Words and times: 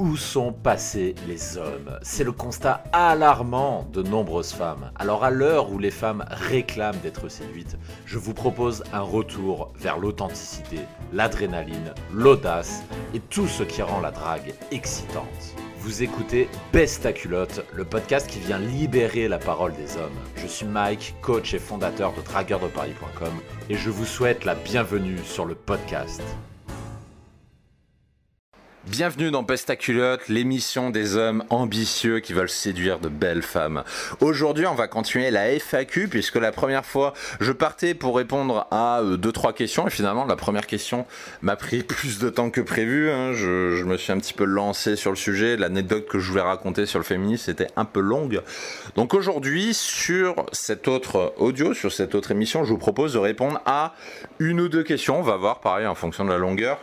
Où 0.00 0.16
sont 0.16 0.54
passés 0.54 1.14
les 1.28 1.58
hommes? 1.58 1.98
C'est 2.00 2.24
le 2.24 2.32
constat 2.32 2.84
alarmant 2.90 3.86
de 3.92 4.02
nombreuses 4.02 4.52
femmes. 4.52 4.90
Alors 4.96 5.24
à 5.24 5.30
l'heure 5.30 5.70
où 5.70 5.78
les 5.78 5.90
femmes 5.90 6.24
réclament 6.30 6.98
d'être 7.02 7.28
séduites, 7.28 7.76
je 8.06 8.16
vous 8.16 8.32
propose 8.32 8.82
un 8.94 9.02
retour 9.02 9.74
vers 9.76 9.98
l'authenticité, 9.98 10.78
l'adrénaline, 11.12 11.92
l'audace 12.14 12.82
et 13.12 13.20
tout 13.20 13.46
ce 13.46 13.62
qui 13.62 13.82
rend 13.82 14.00
la 14.00 14.10
drague 14.10 14.54
excitante. 14.70 15.54
Vous 15.80 16.02
écoutez 16.02 16.48
Besta 16.72 17.10
ta 17.10 17.12
culotte, 17.12 17.62
le 17.74 17.84
podcast 17.84 18.26
qui 18.26 18.38
vient 18.38 18.58
libérer 18.58 19.28
la 19.28 19.38
parole 19.38 19.74
des 19.74 19.98
hommes. 19.98 20.18
Je 20.36 20.46
suis 20.46 20.66
Mike, 20.66 21.14
coach 21.20 21.52
et 21.52 21.58
fondateur 21.58 22.14
de 22.14 22.22
dragueurdeparis.com 22.22 23.34
et 23.68 23.74
je 23.74 23.90
vous 23.90 24.06
souhaite 24.06 24.46
la 24.46 24.54
bienvenue 24.54 25.18
sur 25.26 25.44
le 25.44 25.54
podcast. 25.54 26.22
Bienvenue 28.86 29.30
dans 29.30 29.44
Pesta 29.44 29.76
Culotte, 29.76 30.26
l'émission 30.28 30.88
des 30.88 31.14
hommes 31.14 31.44
ambitieux 31.50 32.20
qui 32.20 32.32
veulent 32.32 32.48
séduire 32.48 32.98
de 32.98 33.10
belles 33.10 33.42
femmes. 33.42 33.84
Aujourd'hui, 34.20 34.66
on 34.66 34.74
va 34.74 34.88
continuer 34.88 35.30
la 35.30 35.50
FAQ 35.50 36.08
puisque 36.08 36.36
la 36.36 36.50
première 36.50 36.86
fois, 36.86 37.12
je 37.40 37.52
partais 37.52 37.92
pour 37.92 38.16
répondre 38.16 38.66
à 38.70 39.00
euh, 39.00 39.18
deux 39.18 39.32
trois 39.32 39.52
questions 39.52 39.86
et 39.86 39.90
finalement, 39.90 40.24
la 40.24 40.34
première 40.34 40.66
question 40.66 41.04
m'a 41.42 41.56
pris 41.56 41.82
plus 41.82 42.18
de 42.20 42.30
temps 42.30 42.48
que 42.48 42.62
prévu. 42.62 43.10
Hein. 43.10 43.34
Je, 43.34 43.84
me 43.84 43.98
suis 43.98 44.12
un 44.12 44.18
petit 44.18 44.32
peu 44.32 44.44
lancé 44.44 44.96
sur 44.96 45.10
le 45.10 45.16
sujet. 45.16 45.58
L'anecdote 45.58 46.08
que 46.08 46.18
je 46.18 46.30
voulais 46.30 46.40
raconter 46.40 46.86
sur 46.86 46.98
le 46.98 47.04
féminisme 47.04 47.50
était 47.50 47.68
un 47.76 47.84
peu 47.84 48.00
longue. 48.00 48.40
Donc 48.96 49.12
aujourd'hui, 49.12 49.74
sur 49.74 50.46
cette 50.52 50.88
autre 50.88 51.34
audio, 51.36 51.74
sur 51.74 51.92
cette 51.92 52.14
autre 52.14 52.30
émission, 52.30 52.64
je 52.64 52.70
vous 52.70 52.78
propose 52.78 53.12
de 53.12 53.18
répondre 53.18 53.60
à 53.66 53.94
une 54.38 54.58
ou 54.58 54.70
deux 54.70 54.84
questions. 54.84 55.18
On 55.18 55.22
va 55.22 55.36
voir, 55.36 55.60
pareil, 55.60 55.86
en 55.86 55.94
fonction 55.94 56.24
de 56.24 56.30
la 56.30 56.38
longueur 56.38 56.78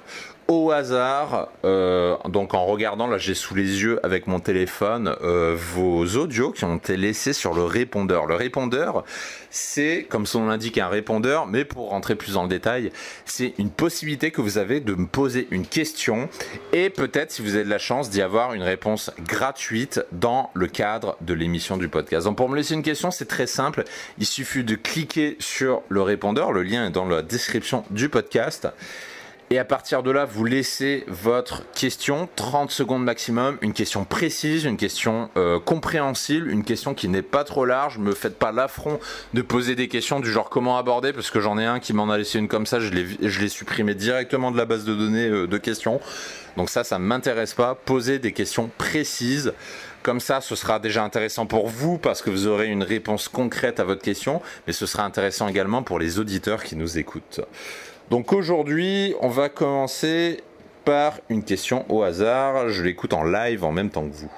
au 0.48 0.72
hasard, 0.72 1.50
euh, 1.66 2.16
donc 2.30 2.54
en 2.54 2.66
regardant, 2.66 3.08
là 3.08 3.18
j'ai 3.18 3.34
sous 3.34 3.54
les 3.54 3.84
yeux 3.84 4.00
avec 4.04 4.28
mon 4.28 4.40
téléphone 4.40 5.16
euh, 5.22 5.56
vos 5.58 6.06
audios 6.16 6.52
qui 6.52 6.64
ont 6.64 6.78
été 6.78 6.96
laissés 6.96 7.34
sur 7.34 7.54
le 7.54 7.64
répondeur. 7.64 8.26
Le 8.26 8.36
répondeur, 8.36 9.04
c'est 9.50 10.06
comme 10.10 10.26
son 10.26 10.42
nom 10.42 10.48
l'indique 10.48 10.78
un 10.78 10.88
répondeur, 10.88 11.48
mais 11.48 11.66
pour 11.66 11.90
rentrer 11.90 12.16
plus 12.16 12.34
dans 12.34 12.44
le 12.44 12.50
détail, 12.50 12.92
c'est 13.26 13.54
une 13.58 13.70
possibilité 13.70 14.32
que 14.32 14.40
vous 14.40 14.58
avez 14.58 14.80
de 14.80 14.96
me 14.96 15.06
poser 15.06 15.48
une 15.52 15.66
question 15.66 16.30
et 16.72 16.90
peut-être 16.90 17.32
si 17.32 17.42
vous 17.42 17.56
avez 17.56 17.66
de 17.66 17.70
la 17.70 17.78
chance 17.78 18.10
d'y 18.10 18.22
avoir 18.22 18.54
une 18.54 18.64
réponse 18.64 19.12
gratuite 19.26 20.02
dans 20.14 20.50
le 20.54 20.68
cadre 20.68 21.18
de 21.22 21.34
l'émission 21.34 21.76
du 21.76 21.90
podcast. 21.90 22.26
Donc 22.26 22.38
pour 22.38 22.48
me 22.48 22.56
laisser 22.56 22.74
une 22.74 22.84
question, 22.84 23.12
c'est 23.12 23.28
très 23.28 23.48
simple, 23.48 23.84
il 24.18 24.26
suffit 24.26 24.64
de 24.64 24.76
cliquer 24.76 25.36
sur 25.40 25.82
le 25.90 26.02
répondeur, 26.02 26.54
le 26.54 26.64
lien 26.64 26.88
est 26.88 26.92
dans 26.92 27.06
la 27.06 27.22
description 27.22 27.84
du 27.90 28.08
podcast. 28.08 28.68
Et 29.50 29.60
à 29.60 29.64
partir 29.64 30.04
de 30.04 30.12
là, 30.12 30.26
vous 30.26 30.44
laissez 30.44 31.06
votre 31.08 31.64
question, 31.72 32.28
30 32.36 32.70
secondes 32.70 33.06
maximum, 33.06 33.58
une 33.62 33.72
question 33.72 34.04
précise, 34.04 34.66
une 34.66 34.76
question 34.76 35.30
euh, 35.38 35.58
compréhensible, 35.58 36.52
une 36.52 36.66
question 36.66 36.94
qui 36.94 37.08
n'est 37.08 37.22
pas 37.22 37.46
trop 37.46 37.64
large. 37.64 37.98
Me 37.98 38.14
faites 38.14 38.38
pas 38.38 38.52
l'affront 38.52 39.00
de 39.34 39.42
poser 39.42 39.76
des 39.76 39.88
questions 39.88 40.20
du 40.20 40.30
genre 40.30 40.50
comment 40.50 40.78
aborder, 40.78 41.14
parce 41.14 41.32
que 41.32 41.40
j'en 41.40 41.58
ai 41.58 41.64
un 41.64 41.80
qui 41.80 41.94
m'en 41.94 42.10
a 42.10 42.18
laissé 42.18 42.40
une 42.40 42.50
comme 42.50 42.66
ça, 42.66 42.82
je 42.82 42.90
l'ai 42.90 43.48
supprimé 43.50 43.96
directement 43.96 44.52
de 44.52 44.58
la 44.58 44.66
base 44.66 44.84
de 44.84 44.94
données 44.94 45.30
euh, 45.30 45.48
de 45.48 45.58
questions. 45.58 46.02
Donc 46.58 46.70
ça, 46.70 46.84
ça 46.84 47.00
ne 47.00 47.06
m'intéresse 47.06 47.54
pas. 47.54 47.74
Posez 47.74 48.20
des 48.20 48.34
questions 48.34 48.70
précises. 48.78 49.54
Comme 50.04 50.20
ça, 50.20 50.42
ce 50.42 50.56
sera 50.56 50.80
déjà 50.80 51.04
intéressant 51.04 51.46
pour 51.46 51.70
vous 51.70 51.98
parce 51.98 52.22
que 52.22 52.30
vous 52.30 52.48
aurez 52.48 52.68
une 52.68 52.84
réponse 52.84 53.30
concrète 53.30 53.80
à 53.80 53.86
votre 53.86 54.02
question, 54.02 54.42
mais 54.66 54.74
ce 54.74 54.86
sera 54.86 55.04
intéressant 55.04 55.48
également 55.48 55.84
pour 55.84 56.00
les 56.00 56.20
auditeurs 56.20 56.64
qui 56.64 56.76
nous 56.76 56.98
écoutent. 56.98 57.42
Donc 58.10 58.32
aujourd'hui, 58.32 59.16
on 59.20 59.28
va 59.28 59.50
commencer 59.50 60.42
par 60.86 61.20
une 61.28 61.44
question 61.44 61.86
au 61.90 62.04
hasard. 62.04 62.70
Je 62.70 62.82
l'écoute 62.82 63.12
en 63.12 63.24
live 63.24 63.66
en 63.66 63.74
même 63.74 63.90
temps 63.90 64.08
que 64.08 64.16
vous. 64.16 64.32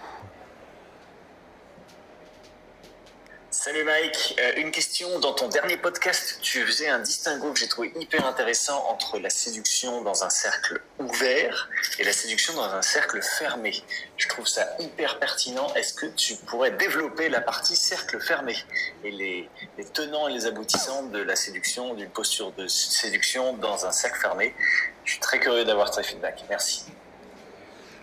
Salut 3.51 3.83
Mike, 3.83 4.35
euh, 4.39 4.53
une 4.61 4.71
question. 4.71 5.19
Dans 5.19 5.33
ton 5.33 5.49
dernier 5.49 5.77
podcast, 5.77 6.39
tu 6.41 6.65
faisais 6.65 6.87
un 6.87 6.99
distinguo 6.99 7.51
que 7.51 7.59
j'ai 7.59 7.67
trouvé 7.67 7.91
hyper 7.99 8.25
intéressant 8.25 8.83
entre 8.89 9.19
la 9.19 9.29
séduction 9.29 10.01
dans 10.01 10.23
un 10.23 10.29
cercle 10.31 10.81
ouvert 10.97 11.69
et 11.99 12.03
la 12.05 12.13
séduction 12.13 12.53
dans 12.53 12.73
un 12.73 12.81
cercle 12.81 13.21
fermé. 13.21 13.83
Je 14.15 14.27
trouve 14.29 14.47
ça 14.47 14.65
hyper 14.79 15.19
pertinent. 15.19 15.71
Est-ce 15.75 15.93
que 15.93 16.05
tu 16.05 16.35
pourrais 16.35 16.71
développer 16.71 17.27
la 17.27 17.41
partie 17.41 17.75
cercle 17.75 18.19
fermé 18.21 18.55
et 19.03 19.11
les, 19.11 19.49
tenants 19.93 20.29
et 20.29 20.33
les 20.33 20.45
aboutissants 20.45 21.03
de 21.03 21.19
la 21.19 21.35
séduction, 21.35 21.93
d'une 21.95 22.09
posture 22.09 22.53
de 22.53 22.67
séduction 22.67 23.53
dans 23.57 23.85
un 23.85 23.91
cercle 23.91 24.19
fermé? 24.19 24.55
Je 25.03 25.11
suis 25.11 25.19
très 25.19 25.39
curieux 25.39 25.65
d'avoir 25.65 25.91
tes 25.91 26.03
feedback. 26.03 26.45
Merci. 26.49 26.85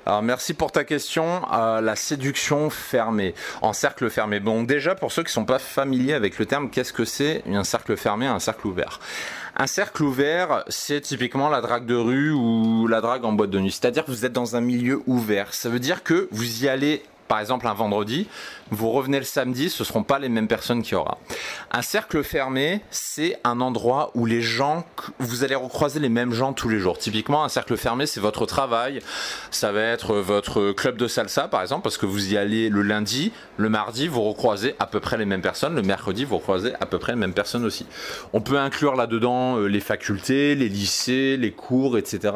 Alors 0.06 0.22
merci 0.22 0.54
pour 0.54 0.70
ta 0.70 0.84
question. 0.84 1.42
Euh, 1.52 1.80
la 1.80 1.96
séduction 1.96 2.70
fermée, 2.70 3.34
en 3.60 3.72
cercle 3.72 4.08
fermé. 4.08 4.38
Bon, 4.38 4.62
déjà 4.62 4.94
pour 4.94 5.10
ceux 5.10 5.24
qui 5.24 5.32
sont 5.32 5.44
pas 5.44 5.58
familiers 5.58 6.14
avec 6.14 6.38
le 6.38 6.46
terme, 6.46 6.70
qu'est-ce 6.70 6.92
que 6.92 7.04
c'est 7.04 7.42
un 7.48 7.64
cercle 7.64 7.96
fermé, 7.96 8.26
un 8.26 8.38
cercle 8.38 8.68
ouvert? 8.68 9.00
Un 9.56 9.66
cercle 9.66 10.04
ouvert, 10.04 10.62
c'est 10.68 11.00
typiquement 11.00 11.48
la 11.48 11.60
drague 11.60 11.86
de 11.86 11.96
rue 11.96 12.30
ou 12.30 12.86
la 12.86 13.00
drague 13.00 13.24
en 13.24 13.32
boîte 13.32 13.50
de 13.50 13.58
nuit. 13.58 13.72
C'est-à-dire 13.72 14.04
que 14.04 14.12
vous 14.12 14.24
êtes 14.24 14.32
dans 14.32 14.54
un 14.54 14.60
milieu 14.60 15.02
ouvert. 15.08 15.52
Ça 15.52 15.68
veut 15.70 15.80
dire 15.80 16.04
que 16.04 16.28
vous 16.30 16.62
y 16.62 16.68
allez 16.68 17.02
par 17.28 17.40
exemple 17.40 17.66
un 17.66 17.74
vendredi, 17.74 18.28
vous 18.70 18.90
revenez 18.90 19.18
le 19.18 19.24
samedi, 19.24 19.70
ce 19.70 19.82
ne 19.82 19.86
seront 19.86 20.02
pas 20.02 20.18
les 20.18 20.28
mêmes 20.28 20.48
personnes 20.48 20.82
qui 20.82 20.94
aura. 20.94 21.18
Un 21.70 21.82
cercle 21.82 22.22
fermé, 22.22 22.80
c'est 22.90 23.38
un 23.44 23.60
endroit 23.60 24.10
où 24.14 24.26
les 24.26 24.42
gens, 24.42 24.84
vous 25.18 25.44
allez 25.44 25.54
recroiser 25.54 26.00
les 26.00 26.08
mêmes 26.08 26.32
gens 26.32 26.52
tous 26.52 26.68
les 26.68 26.78
jours. 26.78 26.98
Typiquement, 26.98 27.44
un 27.44 27.48
cercle 27.48 27.76
fermé, 27.76 28.06
c'est 28.06 28.20
votre 28.20 28.46
travail, 28.46 29.00
ça 29.50 29.72
va 29.72 29.82
être 29.82 30.16
votre 30.16 30.72
club 30.72 30.96
de 30.96 31.06
salsa 31.06 31.48
par 31.48 31.62
exemple, 31.62 31.82
parce 31.82 31.98
que 31.98 32.06
vous 32.06 32.32
y 32.32 32.36
allez 32.36 32.68
le 32.68 32.82
lundi, 32.82 33.32
le 33.56 33.68
mardi, 33.68 34.08
vous 34.08 34.22
recroisez 34.22 34.74
à 34.78 34.86
peu 34.86 35.00
près 35.00 35.16
les 35.16 35.26
mêmes 35.26 35.42
personnes, 35.42 35.74
le 35.74 35.82
mercredi, 35.82 36.24
vous 36.24 36.38
recroisez 36.38 36.72
à 36.80 36.86
peu 36.86 36.98
près 36.98 37.12
les 37.12 37.18
mêmes 37.18 37.34
personnes 37.34 37.64
aussi. 37.64 37.86
On 38.32 38.40
peut 38.40 38.58
inclure 38.58 38.96
là-dedans 38.96 39.58
euh, 39.58 39.66
les 39.66 39.80
facultés, 39.80 40.54
les 40.54 40.68
lycées, 40.68 41.36
les 41.36 41.52
cours, 41.52 41.98
etc. 41.98 42.34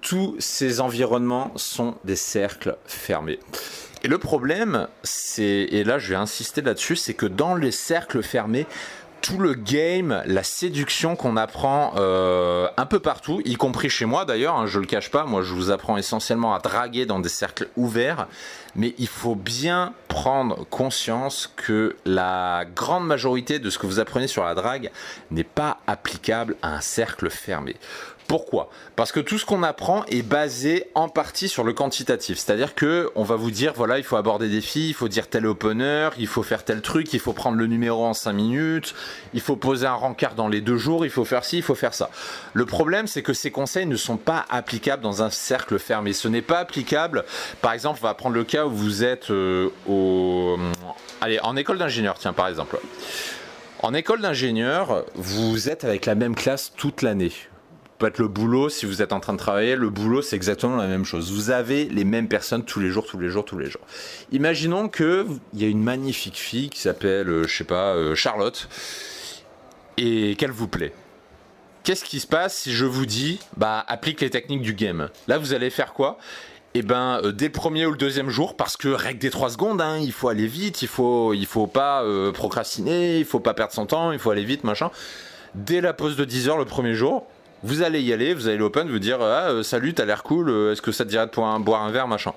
Tous 0.00 0.36
ces 0.38 0.80
environnements 0.80 1.52
sont 1.56 1.94
des 2.04 2.16
cercles 2.16 2.76
fermés. 2.86 3.38
Et 4.02 4.08
le 4.08 4.18
problème, 4.18 4.88
c'est, 5.02 5.44
et 5.44 5.84
là 5.84 5.98
je 5.98 6.10
vais 6.10 6.16
insister 6.16 6.62
là-dessus, 6.62 6.96
c'est 6.96 7.14
que 7.14 7.26
dans 7.26 7.54
les 7.54 7.70
cercles 7.70 8.22
fermés, 8.22 8.66
tout 9.20 9.38
le 9.38 9.54
game, 9.54 10.22
la 10.24 10.42
séduction 10.42 11.16
qu'on 11.16 11.36
apprend 11.36 11.92
euh, 11.96 12.68
un 12.76 12.86
peu 12.86 13.00
partout, 13.00 13.42
y 13.44 13.54
compris 13.54 13.90
chez 13.90 14.06
moi 14.06 14.24
d'ailleurs, 14.24 14.56
hein, 14.56 14.66
je 14.66 14.78
le 14.80 14.86
cache 14.86 15.10
pas, 15.10 15.24
moi 15.24 15.42
je 15.42 15.52
vous 15.52 15.70
apprends 15.70 15.96
essentiellement 15.96 16.54
à 16.54 16.58
draguer 16.58 17.04
dans 17.04 17.20
des 17.20 17.28
cercles 17.28 17.68
ouverts, 17.76 18.26
mais 18.74 18.94
il 18.98 19.08
faut 19.08 19.34
bien 19.34 19.92
prendre 20.08 20.64
conscience 20.68 21.52
que 21.56 21.96
la 22.06 22.64
grande 22.74 23.06
majorité 23.06 23.58
de 23.58 23.68
ce 23.68 23.78
que 23.78 23.86
vous 23.86 24.00
apprenez 24.00 24.26
sur 24.26 24.44
la 24.44 24.54
drague 24.54 24.90
n'est 25.30 25.44
pas 25.44 25.78
applicable 25.86 26.56
à 26.62 26.74
un 26.74 26.80
cercle 26.80 27.28
fermé. 27.28 27.76
Pourquoi? 28.30 28.70
Parce 28.94 29.10
que 29.10 29.18
tout 29.18 29.38
ce 29.38 29.44
qu'on 29.44 29.64
apprend 29.64 30.04
est 30.04 30.22
basé 30.22 30.86
en 30.94 31.08
partie 31.08 31.48
sur 31.48 31.64
le 31.64 31.72
quantitatif. 31.72 32.38
C'est-à-dire 32.38 32.76
que 32.76 33.10
on 33.16 33.24
va 33.24 33.34
vous 33.34 33.50
dire 33.50 33.72
voilà, 33.74 33.98
il 33.98 34.04
faut 34.04 34.14
aborder 34.14 34.48
des 34.48 34.60
filles, 34.60 34.90
il 34.90 34.94
faut 34.94 35.08
dire 35.08 35.26
tel 35.26 35.46
opener, 35.46 36.10
il 36.16 36.28
faut 36.28 36.44
faire 36.44 36.64
tel 36.64 36.80
truc, 36.80 37.12
il 37.12 37.18
faut 37.18 37.32
prendre 37.32 37.58
le 37.58 37.66
numéro 37.66 38.04
en 38.04 38.14
5 38.14 38.32
minutes, 38.32 38.94
il 39.34 39.40
faut 39.40 39.56
poser 39.56 39.88
un 39.88 39.94
rencard 39.94 40.36
dans 40.36 40.46
les 40.46 40.60
deux 40.60 40.76
jours, 40.76 41.04
il 41.04 41.10
faut 41.10 41.24
faire 41.24 41.44
ci, 41.44 41.56
il 41.56 41.64
faut 41.64 41.74
faire 41.74 41.92
ça. 41.92 42.08
Le 42.52 42.66
problème, 42.66 43.08
c'est 43.08 43.22
que 43.22 43.32
ces 43.32 43.50
conseils 43.50 43.86
ne 43.86 43.96
sont 43.96 44.16
pas 44.16 44.44
applicables 44.48 45.02
dans 45.02 45.24
un 45.24 45.30
cercle 45.30 45.80
fermé. 45.80 46.12
Ce 46.12 46.28
n'est 46.28 46.40
pas 46.40 46.60
applicable. 46.60 47.24
Par 47.60 47.72
exemple, 47.72 47.98
on 48.00 48.06
va 48.06 48.14
prendre 48.14 48.36
le 48.36 48.44
cas 48.44 48.64
où 48.64 48.70
vous 48.70 49.02
êtes 49.02 49.32
euh, 49.32 49.70
au, 49.88 50.56
allez, 51.20 51.40
en 51.40 51.56
école 51.56 51.78
d'ingénieur, 51.78 52.14
tiens, 52.16 52.32
par 52.32 52.46
exemple. 52.46 52.78
En 53.80 53.92
école 53.92 54.20
d'ingénieur, 54.20 55.04
vous 55.16 55.68
êtes 55.68 55.82
avec 55.82 56.06
la 56.06 56.14
même 56.14 56.36
classe 56.36 56.72
toute 56.76 57.02
l'année 57.02 57.32
peut 58.00 58.06
être 58.06 58.18
le 58.18 58.28
boulot, 58.28 58.70
si 58.70 58.86
vous 58.86 59.02
êtes 59.02 59.12
en 59.12 59.20
train 59.20 59.34
de 59.34 59.38
travailler, 59.38 59.76
le 59.76 59.90
boulot 59.90 60.22
c'est 60.22 60.34
exactement 60.34 60.76
la 60.76 60.86
même 60.86 61.04
chose. 61.04 61.30
Vous 61.30 61.50
avez 61.50 61.84
les 61.84 62.04
mêmes 62.04 62.28
personnes 62.28 62.64
tous 62.64 62.80
les 62.80 62.88
jours, 62.88 63.06
tous 63.06 63.18
les 63.18 63.28
jours, 63.28 63.44
tous 63.44 63.58
les 63.58 63.66
jours. 63.66 63.82
Imaginons 64.32 64.88
qu'il 64.88 65.26
y 65.52 65.64
a 65.64 65.68
une 65.68 65.82
magnifique 65.82 66.38
fille 66.38 66.70
qui 66.70 66.80
s'appelle, 66.80 67.28
euh, 67.28 67.46
je 67.46 67.54
sais 67.54 67.64
pas, 67.64 67.94
euh, 67.94 68.14
Charlotte, 68.14 68.68
et 69.98 70.34
qu'elle 70.36 70.50
vous 70.50 70.66
plaît. 70.66 70.94
Qu'est-ce 71.84 72.04
qui 72.04 72.20
se 72.20 72.26
passe 72.26 72.56
si 72.56 72.72
je 72.72 72.86
vous 72.86 73.04
dis, 73.04 73.38
bah, 73.58 73.84
applique 73.86 74.22
les 74.22 74.30
techniques 74.30 74.62
du 74.62 74.72
game? 74.72 75.10
Là, 75.28 75.36
vous 75.36 75.52
allez 75.52 75.68
faire 75.68 75.92
quoi? 75.92 76.16
Eh 76.72 76.82
ben, 76.82 77.20
euh, 77.22 77.32
dès 77.32 77.46
le 77.46 77.52
premier 77.52 77.84
ou 77.84 77.90
le 77.90 77.98
deuxième 77.98 78.30
jour, 78.30 78.56
parce 78.56 78.78
que 78.78 78.88
règle 78.88 79.18
des 79.18 79.30
3 79.30 79.50
secondes, 79.50 79.82
hein, 79.82 79.98
il 79.98 80.12
faut 80.12 80.28
aller 80.28 80.46
vite, 80.46 80.80
il 80.80 80.88
faut, 80.88 81.34
il 81.34 81.46
faut 81.46 81.66
pas 81.66 82.02
procrastiner, 82.32 83.18
il 83.18 83.26
faut 83.26 83.40
pas 83.40 83.52
perdre 83.52 83.74
son 83.74 83.84
temps, 83.84 84.10
il 84.12 84.18
faut 84.18 84.30
aller 84.30 84.44
vite, 84.44 84.64
machin. 84.64 84.90
Dès 85.54 85.82
la 85.82 85.92
pause 85.92 86.16
de 86.16 86.24
10 86.24 86.48
heures 86.48 86.58
le 86.58 86.64
premier 86.64 86.94
jour, 86.94 87.26
vous 87.62 87.82
allez 87.82 88.00
y 88.00 88.12
aller, 88.12 88.34
vous 88.34 88.48
allez 88.48 88.56
l'open, 88.56 88.88
vous 88.88 88.98
dire 88.98 89.18
ah, 89.20 89.50
euh, 89.50 89.62
salut, 89.62 89.94
t'as 89.94 90.04
l'air 90.04 90.22
cool, 90.22 90.48
euh, 90.48 90.72
est-ce 90.72 90.82
que 90.82 90.92
ça 90.92 91.04
te 91.04 91.10
dirait 91.10 91.26
de 91.26 91.62
boire 91.62 91.82
un 91.82 91.90
verre, 91.90 92.08
machin? 92.08 92.32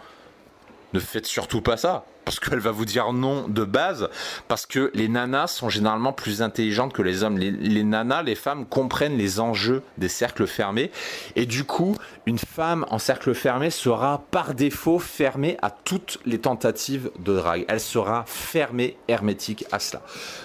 Ne 0.93 0.99
faites 0.99 1.25
surtout 1.25 1.61
pas 1.61 1.77
ça. 1.77 2.05
Parce 2.25 2.39
qu'elle 2.39 2.59
va 2.59 2.71
vous 2.71 2.85
dire 2.85 3.13
non 3.13 3.47
de 3.47 3.63
base, 3.63 4.09
parce 4.47 4.65
que 4.65 4.91
les 4.93 5.07
nanas 5.07 5.47
sont 5.47 5.69
généralement 5.69 6.13
plus 6.13 6.41
intelligentes 6.41 6.93
que 6.93 7.01
les 7.01 7.23
hommes. 7.23 7.37
Les, 7.37 7.83
nanas, 7.83 8.23
les 8.23 8.35
femmes 8.35 8.65
comprennent 8.65 9.17
les 9.17 9.39
enjeux 9.39 9.83
des 9.97 10.09
cercles 10.09 10.47
fermés, 10.47 10.91
et 11.35 11.45
du 11.45 11.63
coup, 11.63 11.95
une 12.25 12.39
femme 12.39 12.85
en 12.89 12.99
cercle 12.99 13.33
fermé 13.33 13.69
sera 13.69 14.23
par 14.31 14.53
défaut 14.53 14.99
fermée 14.99 15.57
à 15.61 15.69
toutes 15.69 16.19
les 16.25 16.39
tentatives 16.39 17.11
de 17.19 17.35
drague. 17.35 17.65
Elle 17.67 17.79
sera 17.79 18.23
fermée, 18.27 18.97
hermétique 19.07 19.65
à 19.71 19.79
cela. 19.79 20.01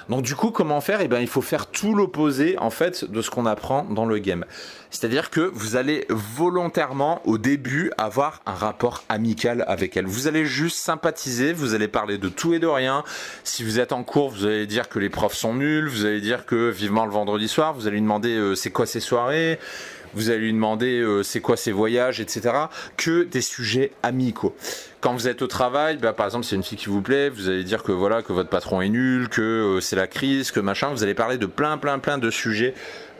Donc 0.08 0.22
du 0.22 0.34
coup, 0.34 0.50
comment 0.50 0.80
faire? 0.80 1.00
Eh 1.00 1.08
bien, 1.08 1.20
il 1.20 1.28
faut 1.28 1.42
faire 1.42 1.66
tout 1.66 1.94
l'opposé 1.94 2.58
en 2.58 2.70
fait 2.70 3.04
de 3.04 3.22
ce 3.22 3.30
qu'on 3.30 3.46
apprend 3.46 3.84
dans 3.84 4.06
le 4.06 4.19
game. 4.19 4.44
C'est-à-dire 4.90 5.30
que 5.30 5.40
vous 5.40 5.76
allez 5.76 6.06
volontairement 6.08 7.20
au 7.26 7.38
début 7.38 7.92
avoir 7.98 8.40
un 8.46 8.54
rapport 8.54 9.04
amical 9.08 9.64
avec 9.69 9.96
elle. 9.96 10.06
Vous 10.06 10.28
allez 10.28 10.46
juste 10.46 10.78
sympathiser, 10.78 11.52
allez 11.75 11.88
parler 11.88 12.19
de 12.19 12.29
tout 12.29 12.55
et 12.55 12.59
de 12.59 12.67
rien. 12.67 13.05
Si 13.44 13.65
vous 13.65 13.81
êtes 13.81 13.93
en 13.93 14.05
cours, 14.05 14.31
vous 14.31 14.47
allez 14.47 14.67
dire 14.67 14.88
que 14.88 14.99
les 14.99 15.11
profs 15.11 15.35
sont 15.35 15.55
nuls, 15.55 15.88
vous 15.88 16.05
allez 16.05 16.20
dire 16.20 16.47
que 16.47 16.70
vivement 16.70 17.05
le 17.05 17.12
vendredi 17.12 17.49
soir, 17.49 17.75
vous 17.75 17.87
allez 17.87 17.97
lui 17.97 18.03
demander 18.03 18.37
euh, 18.37 18.55
c'est 18.55 18.70
quoi 18.70 18.87
ces 18.87 19.00
soirées, 19.00 19.59
vous 20.15 20.31
allez 20.31 20.41
lui 20.41 20.53
demander 20.53 21.00
euh, 21.00 21.23
c'est 21.23 21.41
quoi 21.41 21.56
ses 21.56 21.73
voyages, 21.73 22.20
etc. 22.20 22.55
Que 22.97 23.25
des 23.25 23.41
sujets 23.41 23.93
amicaux. 24.03 24.55
Quand 25.00 25.12
vous 25.12 25.29
êtes 25.29 25.43
au 25.43 25.47
travail, 25.47 25.97
bah, 25.97 26.12
par 26.12 26.26
exemple, 26.26 26.44
c'est 26.44 26.56
une 26.56 26.62
fille 26.62 26.79
qui 26.79 26.88
vous 26.88 27.03
plaît, 27.03 27.29
vous 27.29 27.49
allez 27.49 27.65
dire 27.65 27.82
que 27.82 27.93
voilà 27.93 28.23
que 28.23 28.32
votre 28.32 28.49
patron 28.49 28.81
est 28.81 28.88
nul, 28.88 29.29
que 29.29 29.43
euh, 29.43 29.81
c'est 29.81 29.97
la 29.97 30.06
crise, 30.06 30.50
que 30.50 30.61
machin. 30.61 30.88
Vous 30.91 31.03
allez 31.03 31.14
parler 31.14 31.38
de 31.38 31.47
plein, 31.47 31.79
plein, 31.79 31.99
plein 31.99 32.19
de 32.19 32.31
sujets 32.31 32.75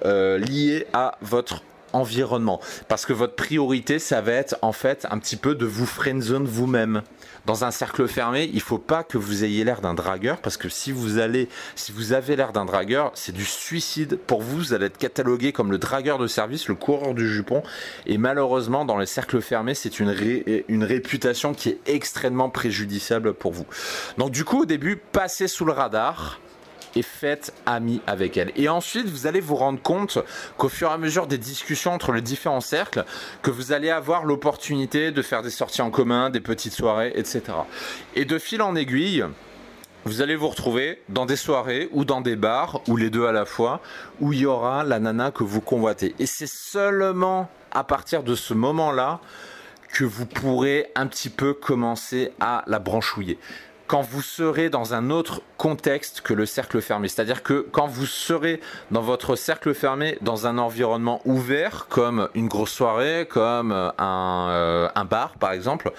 euh, 0.05 0.39
lié 0.39 0.87
à 0.93 1.17
votre 1.21 1.63
environnement. 1.93 2.61
Parce 2.89 3.07
que 3.07 3.13
votre 3.13 3.35
priorité, 3.35 3.99
ça 3.99 4.21
va 4.21 4.33
être 4.33 4.57
en 4.63 4.73
fait 4.73 5.07
un 5.11 5.19
petit 5.19 5.37
peu 5.37 5.55
de 5.55 5.67
vous 5.67 5.87
friendzone 5.87 6.47
vous-même. 6.47 7.03
Dans 7.47 7.65
un 7.65 7.71
cercle 7.71 8.07
fermé, 8.09 8.51
il 8.53 8.61
faut 8.61 8.79
pas 8.79 9.03
que 9.03 9.17
vous 9.17 9.43
ayez 9.43 9.65
l'air 9.65 9.81
d'un 9.81 9.95
dragueur 9.95 10.39
parce 10.39 10.57
que 10.57 10.69
si 10.69 10.93
vous 10.93 11.19
allez, 11.19 11.49
si 11.77 11.93
vous 11.93 12.13
avez 12.13 12.37
l'air 12.37 12.53
d'un 12.53 12.67
dragueur, 12.67 13.11
c'est 13.15 13.33
du 13.33 13.45
suicide 13.45 14.19
pour 14.27 14.43
vous. 14.43 14.59
Vous 14.59 14.75
allez 14.75 14.87
être 14.87 14.99
catalogué 14.99 15.53
comme 15.53 15.71
le 15.71 15.79
dragueur 15.79 16.19
de 16.19 16.27
service, 16.27 16.69
le 16.69 16.75
coureur 16.75 17.15
du 17.15 17.27
jupon. 17.27 17.63
Et 18.07 18.19
malheureusement, 18.19 18.85
dans 18.85 18.99
les 18.99 19.07
cercles 19.07 19.41
fermés, 19.41 19.75
c'est 19.75 19.99
une, 19.99 20.15
une 20.69 20.85
réputation 20.85 21.55
qui 21.55 21.71
est 21.71 21.79
extrêmement 21.87 22.51
préjudiciable 22.51 23.33
pour 23.33 23.53
vous. 23.53 23.67
Donc 24.19 24.31
du 24.31 24.45
coup, 24.45 24.63
au 24.63 24.67
début, 24.67 24.97
passez 24.97 25.49
sous 25.49 25.65
le 25.65 25.73
radar 25.73 26.41
et 26.99 27.03
faites 27.03 27.55
ami 27.65 28.01
avec 28.09 28.37
elle. 28.37 28.51
Et 28.57 28.69
ensuite, 28.69 29.09
vous 29.09 29.29
allez 29.29 29.41
vous 29.41 29.55
rendre 29.55 29.81
compte 29.81 30.19
qu'au 30.57 30.69
fur 30.69 30.91
et 30.91 30.93
à 30.93 30.99
mesure 30.99 31.29
des 31.29 31.39
discussions 31.39 31.93
entre 31.93 32.13
les 32.13 32.23
différents 32.23 32.61
cercles, 32.61 33.05
que 33.43 33.53
vous 33.53 33.73
allez 33.73 33.91
avoir 33.91 34.25
l'opportunité 34.25 35.13
de 35.13 35.23
faire 35.23 35.43
des 35.43 35.51
sorties 35.51 35.83
en 35.83 35.91
commun, 35.91 36.29
des 36.29 36.41
petites 36.41 36.73
soirées, 36.73 37.13
etc. 37.15 37.43
Et 38.17 38.25
de 38.25 38.39
fil 38.39 38.63
en 38.63 38.75
aiguille, 38.75 39.25
vous 40.05 40.23
allez 40.23 40.35
vous 40.35 40.49
retrouver 40.49 41.01
dans 41.09 41.25
des 41.25 41.37
soirées 41.37 41.89
ou 41.93 42.05
dans 42.05 42.21
des 42.21 42.37
bars, 42.37 42.81
ou 42.89 42.97
les 42.97 43.11
deux 43.11 43.27
à 43.27 43.33
la 43.33 43.45
fois, 43.45 43.81
où 44.21 44.33
il 44.33 44.41
y 44.41 44.47
aura 44.47 44.83
la 44.83 44.99
nana 44.99 45.31
que 45.31 45.45
vous 45.45 45.61
convoitez. 45.61 46.17
Et 46.19 46.27
c'est 46.27 46.49
seulement 46.49 47.49
à 47.71 47.85
partir 47.85 48.25
de 48.25 48.35
ce 48.35 48.55
moment-là 48.55 49.21
que 49.93 50.05
vous 50.05 50.27
pourrez 50.27 50.91
un 50.97 51.07
petit 51.07 51.31
peu 51.31 51.55
commencer 51.55 52.33
à 52.41 52.65
la 52.67 52.79
branchouiller 52.79 53.39
quand 53.89 54.03
vous 54.03 54.23
serez 54.23 54.69
dans 54.69 54.95
un 54.95 55.11
autre 55.11 55.41
contexte 55.57 56.21
que 56.21 56.35
le 56.35 56.47
cercle 56.47 56.81
fermé. 56.81 57.09
C'est-à-dire 57.09 57.43
que 57.43 57.67
quand 57.73 57.87
vous 57.87 58.07
serez 58.07 58.61
dans 58.91 59.01
votre 59.01 59.35
cercle 59.35 59.75
fermé, 59.75 60.19
dans 60.21 60.47
un 60.47 60.59
environnement 60.59 61.23
ouvert, 61.25 61.87
comme 61.89 62.29
une 62.35 62.49
grosse 62.49 62.71
soirée, 62.71 63.27
comme 63.29 63.73
euh, 63.73 64.89
un, 64.95 65.05
bar 65.07 65.33
par 65.41 65.53
exemple, 65.53 65.91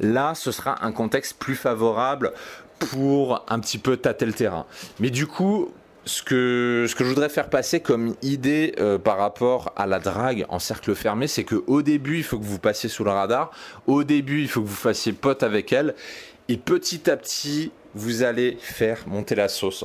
là 0.00 0.34
ce 0.34 0.52
sera 0.52 0.84
un 0.84 0.92
contexte 0.92 1.38
plus 1.38 1.56
favorable 1.56 2.32
pour 2.78 3.44
un 3.48 3.58
petit 3.58 3.78
peu 3.78 3.96
tâter 3.96 4.26
le 4.26 4.34
terrain. 4.34 4.66
Mais 5.00 5.10
du 5.10 5.26
coup, 5.26 5.72
ce 6.04 6.22
que, 6.22 6.86
ce 6.88 6.94
que 6.94 7.04
je 7.04 7.08
voudrais 7.08 7.28
faire 7.28 7.48
passer 7.48 7.80
comme 7.80 8.14
idée 8.22 8.74
euh, 8.78 8.98
par 8.98 9.18
rapport 9.18 9.72
à 9.76 9.86
la 9.86 9.98
drague 9.98 10.44
en 10.48 10.58
cercle 10.58 10.94
fermé, 10.94 11.26
c'est 11.26 11.44
qu'au 11.44 11.82
début, 11.82 12.18
il 12.18 12.24
faut 12.24 12.38
que 12.38 12.44
vous 12.44 12.58
passiez 12.58 12.88
sous 12.88 13.04
le 13.04 13.10
radar. 13.10 13.50
Au 13.86 14.04
début, 14.04 14.40
il 14.40 14.48
faut 14.48 14.62
que 14.62 14.66
vous 14.66 14.74
fassiez 14.74 15.12
pote 15.12 15.42
avec 15.42 15.72
elle. 15.72 15.94
Et 16.50 16.56
petit 16.56 17.08
à 17.08 17.16
petit, 17.16 17.70
vous 17.94 18.24
allez 18.24 18.58
faire 18.60 19.06
monter 19.06 19.36
la 19.36 19.46
sauce. 19.46 19.84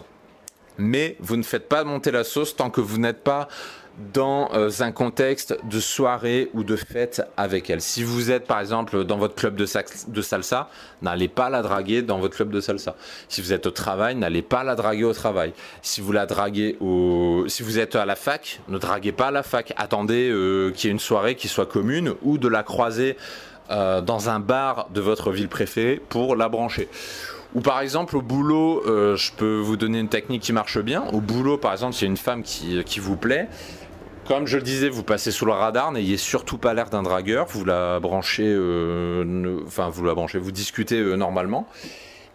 Mais 0.79 1.15
vous 1.19 1.37
ne 1.37 1.43
faites 1.43 1.69
pas 1.69 1.83
monter 1.83 2.09
la 2.09 2.23
sauce 2.23 2.55
tant 2.55 2.71
que 2.71 2.81
vous 2.81 2.97
n'êtes 2.97 3.23
pas 3.23 3.47
dans 4.15 4.51
euh, 4.55 4.71
un 4.79 4.91
contexte 4.91 5.55
de 5.63 5.79
soirée 5.79 6.49
ou 6.55 6.63
de 6.63 6.75
fête 6.75 7.21
avec 7.37 7.69
elle. 7.69 7.81
Si 7.81 8.03
vous 8.03 8.31
êtes 8.31 8.47
par 8.47 8.59
exemple 8.59 9.03
dans 9.03 9.19
votre 9.19 9.35
club 9.35 9.55
de, 9.55 9.67
salsa, 9.67 10.69
n'allez 11.03 11.27
pas 11.27 11.51
la 11.51 11.61
draguer 11.61 12.01
dans 12.01 12.17
votre 12.17 12.35
club 12.35 12.49
de 12.49 12.59
salsa. 12.59 12.95
Si 13.29 13.41
vous 13.41 13.53
êtes 13.53 13.67
au 13.67 13.71
travail, 13.71 14.15
n'allez 14.15 14.41
pas 14.41 14.63
la 14.63 14.73
draguer 14.73 15.03
au 15.03 15.13
travail. 15.13 15.53
Si 15.83 16.01
vous 16.01 16.13
la 16.13 16.25
draguez 16.25 16.79
si 17.47 17.61
vous 17.61 17.77
êtes 17.77 17.95
à 17.95 18.05
la 18.05 18.15
fac, 18.15 18.59
ne 18.69 18.79
draguez 18.79 19.11
pas 19.11 19.27
à 19.27 19.31
la 19.31 19.43
fac. 19.43 19.71
Attendez 19.77 20.31
euh, 20.31 20.71
qu'il 20.71 20.87
y 20.87 20.89
ait 20.89 20.93
une 20.93 20.99
soirée 20.99 21.35
qui 21.35 21.47
soit 21.47 21.67
commune 21.67 22.15
ou 22.23 22.39
de 22.39 22.47
la 22.47 22.63
croiser 22.63 23.17
euh, 23.71 24.01
dans 24.01 24.29
un 24.29 24.39
bar 24.39 24.87
de 24.93 25.01
votre 25.01 25.31
ville 25.31 25.47
préférée 25.47 26.01
pour 26.09 26.35
la 26.35 26.49
brancher. 26.49 26.87
Ou 27.55 27.61
par 27.61 27.79
exemple 27.79 28.17
au 28.17 28.21
boulot, 28.21 28.83
euh, 28.85 29.15
je 29.15 29.31
peux 29.31 29.57
vous 29.57 29.77
donner 29.77 29.99
une 29.99 30.09
technique 30.09 30.43
qui 30.43 30.53
marche 30.53 30.77
bien. 30.79 31.05
Au 31.13 31.21
boulot, 31.21 31.57
par 31.57 31.71
exemple, 31.71 31.93
s'il 31.93 32.03
y 32.03 32.07
a 32.07 32.11
une 32.11 32.17
femme 32.17 32.43
qui, 32.43 32.99
vous 32.99 33.15
plaît, 33.15 33.47
comme 34.27 34.45
je 34.45 34.57
le 34.57 34.63
disais, 34.63 34.89
vous 34.89 35.03
passez 35.03 35.31
sous 35.31 35.45
le 35.45 35.53
radar, 35.53 35.91
n'ayez 35.91 36.17
surtout 36.17 36.57
pas 36.57 36.73
l'air 36.73 36.89
d'un 36.89 37.03
dragueur, 37.03 37.47
vous 37.47 37.63
la 37.63 37.99
branchez, 37.99 38.45
euh, 38.47 39.59
enfin 39.65 39.89
vous 39.89 40.03
la 40.03 40.13
branchez, 40.13 40.37
vous 40.37 40.51
discutez 40.51 41.01
normalement. 41.15 41.67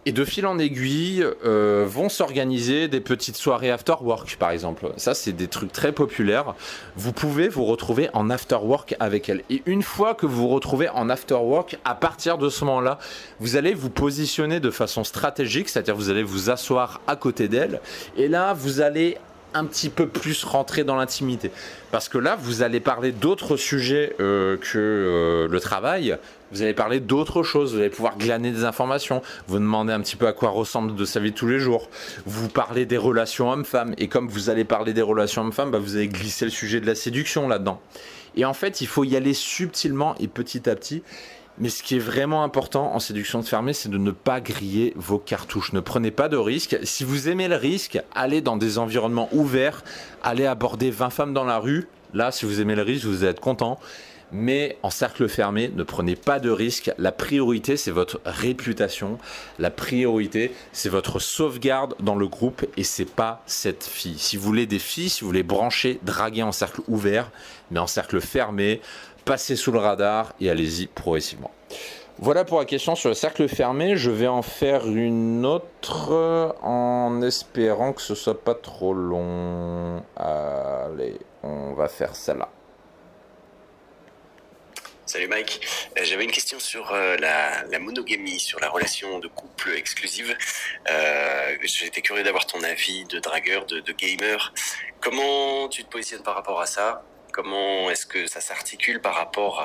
Et 0.07 0.11
de 0.13 0.25
fil 0.25 0.47
en 0.47 0.57
aiguille, 0.57 1.23
euh, 1.45 1.85
vont 1.87 2.09
s'organiser 2.09 2.87
des 2.87 3.01
petites 3.01 3.35
soirées 3.35 3.69
after 3.69 3.93
work, 4.01 4.35
par 4.37 4.49
exemple. 4.49 4.91
Ça, 4.97 5.13
c'est 5.13 5.31
des 5.31 5.47
trucs 5.47 5.71
très 5.71 5.91
populaires. 5.91 6.55
Vous 6.95 7.13
pouvez 7.13 7.47
vous 7.47 7.65
retrouver 7.65 8.09
en 8.13 8.31
after 8.31 8.55
work 8.55 8.95
avec 8.99 9.29
elle. 9.29 9.43
Et 9.51 9.61
une 9.67 9.83
fois 9.83 10.15
que 10.15 10.25
vous 10.25 10.41
vous 10.41 10.47
retrouvez 10.47 10.89
en 10.89 11.07
after 11.07 11.35
work, 11.35 11.77
à 11.85 11.93
partir 11.93 12.39
de 12.39 12.49
ce 12.49 12.65
moment-là, 12.65 12.97
vous 13.39 13.57
allez 13.57 13.75
vous 13.75 13.91
positionner 13.91 14.59
de 14.59 14.71
façon 14.71 15.03
stratégique, 15.03 15.69
c'est-à-dire 15.69 15.95
vous 15.95 16.09
allez 16.09 16.23
vous 16.23 16.49
asseoir 16.49 16.99
à 17.05 17.15
côté 17.15 17.47
d'elle. 17.47 17.79
Et 18.17 18.27
là, 18.27 18.53
vous 18.53 18.81
allez 18.81 19.19
un 19.53 19.65
petit 19.65 19.89
peu 19.89 20.07
plus 20.07 20.43
rentrer 20.43 20.83
dans 20.83 20.95
l'intimité. 20.95 21.51
Parce 21.91 22.09
que 22.09 22.17
là, 22.17 22.37
vous 22.39 22.63
allez 22.63 22.79
parler 22.79 23.11
d'autres 23.11 23.57
sujets 23.57 24.15
euh, 24.19 24.57
que 24.57 24.77
euh, 24.77 25.47
le 25.47 25.59
travail. 25.59 26.17
Vous 26.51 26.61
allez 26.61 26.73
parler 26.73 26.99
d'autres 26.99 27.43
choses. 27.43 27.73
Vous 27.73 27.79
allez 27.79 27.89
pouvoir 27.89 28.17
glaner 28.17 28.51
des 28.51 28.65
informations. 28.65 29.21
Vous 29.47 29.59
demandez 29.59 29.93
un 29.93 30.01
petit 30.01 30.15
peu 30.15 30.27
à 30.27 30.33
quoi 30.33 30.49
ressemble 30.49 30.95
de 30.95 31.05
sa 31.05 31.19
vie 31.19 31.33
tous 31.33 31.47
les 31.47 31.59
jours. 31.59 31.89
Vous 32.25 32.49
parlez 32.49 32.85
des 32.85 32.97
relations 32.97 33.51
hommes-femmes. 33.51 33.93
Et 33.97 34.07
comme 34.07 34.27
vous 34.27 34.49
allez 34.49 34.65
parler 34.65 34.93
des 34.93 35.01
relations 35.01 35.43
hommes-femmes, 35.43 35.71
bah, 35.71 35.79
vous 35.79 35.95
allez 35.95 36.07
glisser 36.07 36.45
le 36.45 36.51
sujet 36.51 36.81
de 36.81 36.85
la 36.85 36.95
séduction 36.95 37.47
là-dedans. 37.47 37.79
Et 38.35 38.45
en 38.45 38.53
fait, 38.53 38.81
il 38.81 38.87
faut 38.87 39.03
y 39.03 39.15
aller 39.15 39.33
subtilement 39.33 40.15
et 40.19 40.27
petit 40.27 40.69
à 40.69 40.75
petit. 40.75 41.03
Mais 41.57 41.69
ce 41.69 41.83
qui 41.83 41.97
est 41.97 41.99
vraiment 41.99 42.43
important 42.43 42.95
en 42.95 42.99
séduction 42.99 43.39
de 43.39 43.45
fermé, 43.45 43.73
c'est 43.73 43.89
de 43.89 43.97
ne 43.97 44.11
pas 44.11 44.39
griller 44.39 44.93
vos 44.95 45.17
cartouches. 45.17 45.73
Ne 45.73 45.79
prenez 45.79 46.11
pas 46.11 46.29
de 46.29 46.37
risques. 46.37 46.77
Si 46.83 47.03
vous 47.03 47.29
aimez 47.29 47.47
le 47.47 47.55
risque, 47.55 47.99
allez 48.15 48.41
dans 48.41 48.57
des 48.57 48.77
environnements 48.77 49.29
ouverts, 49.31 49.83
allez 50.23 50.45
aborder 50.45 50.91
20 50.91 51.09
femmes 51.09 51.33
dans 51.33 51.43
la 51.43 51.59
rue. 51.59 51.87
Là, 52.13 52.31
si 52.31 52.45
vous 52.45 52.61
aimez 52.61 52.75
le 52.75 52.81
risque, 52.81 53.05
vous 53.05 53.25
êtes 53.25 53.39
content. 53.39 53.79
Mais 54.31 54.77
en 54.81 54.89
cercle 54.89 55.27
fermé, 55.27 55.71
ne 55.75 55.83
prenez 55.83 56.15
pas 56.15 56.39
de 56.39 56.49
risques. 56.49 56.91
La 56.97 57.11
priorité, 57.11 57.75
c'est 57.75 57.91
votre 57.91 58.21
réputation. 58.25 59.17
La 59.59 59.71
priorité, 59.71 60.53
c'est 60.71 60.89
votre 60.89 61.19
sauvegarde 61.19 61.95
dans 61.99 62.15
le 62.15 62.27
groupe 62.27 62.65
et 62.77 62.83
c'est 62.83 63.05
pas 63.05 63.43
cette 63.45 63.83
fille. 63.83 64.17
Si 64.17 64.37
vous 64.37 64.43
voulez 64.43 64.65
des 64.65 64.79
filles, 64.79 65.09
si 65.09 65.21
vous 65.21 65.27
voulez 65.27 65.43
brancher, 65.43 65.99
draguer 66.03 66.43
en 66.43 66.51
cercle 66.51 66.81
ouvert, 66.87 67.29
mais 67.71 67.79
en 67.79 67.87
cercle 67.87 68.21
fermé, 68.21 68.79
passez 69.25 69.55
sous 69.55 69.71
le 69.71 69.79
radar 69.79 70.33
et 70.39 70.49
allez-y 70.49 70.87
progressivement. 70.87 71.51
Voilà 72.19 72.45
pour 72.45 72.59
la 72.59 72.65
question 72.65 72.95
sur 72.95 73.09
le 73.09 73.15
cercle 73.15 73.47
fermé. 73.47 73.97
Je 73.97 74.11
vais 74.11 74.27
en 74.27 74.43
faire 74.43 74.87
une 74.87 75.45
autre 75.45 76.55
en 76.61 77.21
espérant 77.21 77.93
que 77.93 78.01
ce 78.01 78.15
soit 78.15 78.43
pas 78.43 78.53
trop 78.53 78.93
long. 78.93 80.03
Allez, 80.15 81.17
on 81.41 81.73
va 81.73 81.87
faire 81.87 82.15
celle-là. 82.15 82.49
Salut 85.11 85.27
Mike, 85.27 85.59
euh, 85.97 86.05
j'avais 86.05 86.23
une 86.23 86.31
question 86.31 86.57
sur 86.57 86.93
euh, 86.93 87.17
la, 87.17 87.79
monogamie, 87.79 88.39
sur 88.39 88.61
la 88.61 88.69
relation 88.69 89.19
de 89.19 89.27
couple 89.27 89.71
exclusive. 89.71 90.37
Euh, 90.89 91.57
J'étais 91.63 92.01
curieux 92.01 92.23
d'avoir 92.23 92.45
ton 92.45 92.63
avis 92.63 93.03
de 93.03 93.19
dragueur, 93.19 93.65
de, 93.65 93.91
gamer. 93.91 94.53
Comment 95.01 95.67
tu 95.67 95.83
te 95.83 95.89
positionnes 95.89 96.23
par 96.23 96.35
rapport 96.35 96.61
à 96.61 96.65
ça? 96.65 97.03
Comment 97.33 97.91
est-ce 97.91 98.05
que 98.05 98.25
ça 98.25 98.39
s'articule 98.39 99.01
par 99.01 99.15
rapport 99.15 99.61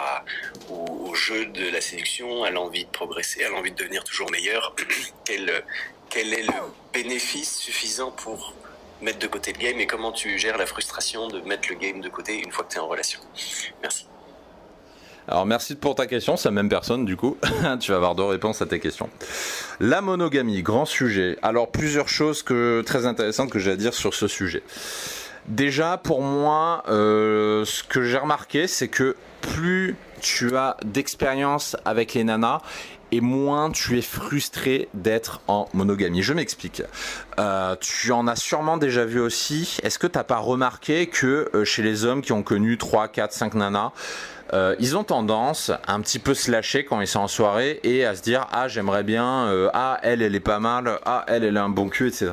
au, 0.69 1.15
jeu 1.15 1.47
de 1.47 1.71
la 1.71 1.81
séduction, 1.81 2.43
à 2.43 2.51
l'envie 2.51 2.85
de 2.85 2.91
progresser, 2.91 3.45
à 3.45 3.49
l'envie 3.49 3.71
de 3.71 3.77
devenir 3.77 4.03
toujours 4.03 4.29
meilleur? 4.33 4.75
Quel, 5.25 5.65
quel 6.11 6.35
est 6.35 6.43
le 6.43 6.55
bénéfice 6.93 7.57
suffisant 7.57 8.11
pour 8.11 8.53
mettre 9.01 9.21
de 9.21 9.29
côté 9.29 9.53
le 9.53 9.59
game 9.59 9.79
et 9.79 9.87
comment 9.87 10.11
tu 10.11 10.41
gères 10.41 10.59
la 10.59 10.67
frustration 10.67 11.29
de 11.29 11.41
mettre 11.43 11.69
le 11.69 11.77
game 11.77 12.01
de 12.01 12.09
côté 12.09 12.35
une 12.35 12.51
fois 12.51 12.65
que 12.65 12.73
tu 12.73 12.79
es 12.79 12.81
en 12.81 12.89
relation? 12.89 13.21
Merci. 13.81 14.07
Alors 15.29 15.45
merci 15.45 15.75
pour 15.75 15.95
ta 15.97 16.07
question, 16.07 16.37
c'est 16.37 16.49
la 16.49 16.53
même 16.53 16.69
personne 16.69 17.05
du 17.05 17.17
coup. 17.17 17.37
tu 17.81 17.91
vas 17.91 17.97
avoir 17.97 18.15
deux 18.15 18.25
réponses 18.25 18.63
à 18.63 18.67
tes 18.67 18.79
questions. 18.79 19.09
La 19.81 20.01
monogamie, 20.01 20.63
grand 20.63 20.85
sujet. 20.85 21.37
Alors 21.43 21.71
plusieurs 21.71 22.09
choses 22.09 22.43
que, 22.43 22.83
très 22.87 23.07
intéressantes 23.07 23.51
que 23.51 23.59
j'ai 23.59 23.73
à 23.73 23.77
dire 23.77 23.95
sur 23.95 24.15
ce 24.15 24.29
sujet. 24.29 24.63
Déjà, 25.49 25.97
pour 25.97 26.23
moi, 26.23 26.83
euh, 26.89 27.65
ce 27.65 27.85
que 27.85 28.03
j'ai 28.03 28.19
remarqué, 28.19 28.67
c'est 28.67 28.89
que 28.89 29.17
plus 29.41 29.97
tu 30.21 30.57
as 30.57 30.77
d'expérience 30.85 31.77
avec 31.85 32.15
les 32.15 32.25
nanas 32.25 32.63
et 33.13 33.21
moins 33.21 33.71
tu 33.71 33.97
es 33.97 34.03
frustré 34.03 34.89
d'être 34.95 35.41
en 35.47 35.69
monogamie. 35.73 36.23
Je 36.23 36.33
m'explique. 36.33 36.83
Euh, 37.39 37.77
tu 37.81 38.11
en 38.11 38.27
as 38.27 38.37
sûrement 38.37 38.77
déjà 38.77 39.05
vu 39.05 39.21
aussi. 39.21 39.77
Est-ce 39.83 39.99
que 39.99 40.09
tu 40.09 40.19
n'as 40.19 40.25
pas 40.25 40.39
remarqué 40.39 41.07
que 41.07 41.49
euh, 41.55 41.65
chez 41.65 41.83
les 41.83 42.05
hommes 42.05 42.23
qui 42.23 42.33
ont 42.33 42.43
connu 42.43 42.77
3, 42.79 43.07
4, 43.09 43.33
5 43.33 43.55
nanas, 43.55 43.93
euh, 44.53 44.77
ils 44.79 44.97
ont 44.97 45.05
tendance 45.05 45.71
à 45.71 45.95
un 45.95 46.01
petit 46.01 46.19
peu 46.19 46.35
se 46.35 46.51
lâcher 46.51 46.85
quand 46.85 47.01
ils 47.01 47.07
sont 47.07 47.21
en 47.21 47.29
soirée 47.29 47.81
et 47.83 48.05
à 48.05 48.15
se 48.15 48.23
dire 48.23 48.47
ah 48.53 48.69
j'aimerais 48.69 49.03
bien 49.03 49.69
ah 49.73 49.99
elle 50.03 50.23
elle 50.23 50.35
est 50.35 50.41
pas 50.41 50.61
mal 50.61 50.99
ah 51.05 51.25
elle 51.29 51.45
elle 51.45 51.57
a 51.57 51.65
un 51.65 51.69
bon 51.69 51.89
cul 51.89 52.09
etc 52.09 52.33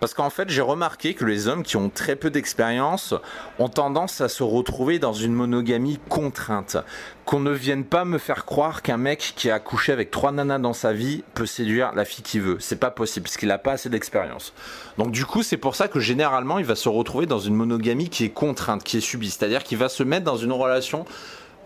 parce 0.00 0.14
qu'en 0.14 0.30
fait, 0.30 0.48
j'ai 0.48 0.60
remarqué 0.60 1.14
que 1.14 1.24
les 1.24 1.48
hommes 1.48 1.62
qui 1.62 1.76
ont 1.76 1.90
très 1.90 2.16
peu 2.16 2.30
d'expérience 2.30 3.14
ont 3.58 3.68
tendance 3.68 4.20
à 4.20 4.28
se 4.28 4.42
retrouver 4.42 4.98
dans 4.98 5.12
une 5.12 5.32
monogamie 5.32 5.98
contrainte. 6.08 6.76
Qu'on 7.24 7.40
ne 7.40 7.50
vienne 7.50 7.84
pas 7.84 8.04
me 8.04 8.18
faire 8.18 8.44
croire 8.44 8.82
qu'un 8.82 8.96
mec 8.96 9.34
qui 9.36 9.50
a 9.50 9.58
couché 9.58 9.92
avec 9.92 10.10
trois 10.10 10.32
nanas 10.32 10.58
dans 10.58 10.72
sa 10.72 10.92
vie 10.92 11.24
peut 11.34 11.46
séduire 11.46 11.92
la 11.94 12.04
fille 12.04 12.22
qu'il 12.22 12.40
veut. 12.40 12.56
C'est 12.60 12.80
pas 12.80 12.90
possible 12.90 13.24
parce 13.24 13.36
qu'il 13.36 13.48
n'a 13.48 13.58
pas 13.58 13.72
assez 13.72 13.88
d'expérience. 13.88 14.52
Donc 14.96 15.10
du 15.10 15.26
coup, 15.26 15.42
c'est 15.42 15.56
pour 15.56 15.74
ça 15.74 15.88
que 15.88 16.00
généralement, 16.00 16.58
il 16.58 16.64
va 16.64 16.76
se 16.76 16.88
retrouver 16.88 17.26
dans 17.26 17.40
une 17.40 17.54
monogamie 17.54 18.08
qui 18.08 18.24
est 18.24 18.30
contrainte, 18.30 18.84
qui 18.84 18.98
est 18.98 19.00
subie. 19.00 19.30
C'est-à-dire 19.30 19.64
qu'il 19.64 19.78
va 19.78 19.88
se 19.88 20.02
mettre 20.02 20.24
dans 20.24 20.36
une 20.36 20.52
relation 20.52 21.04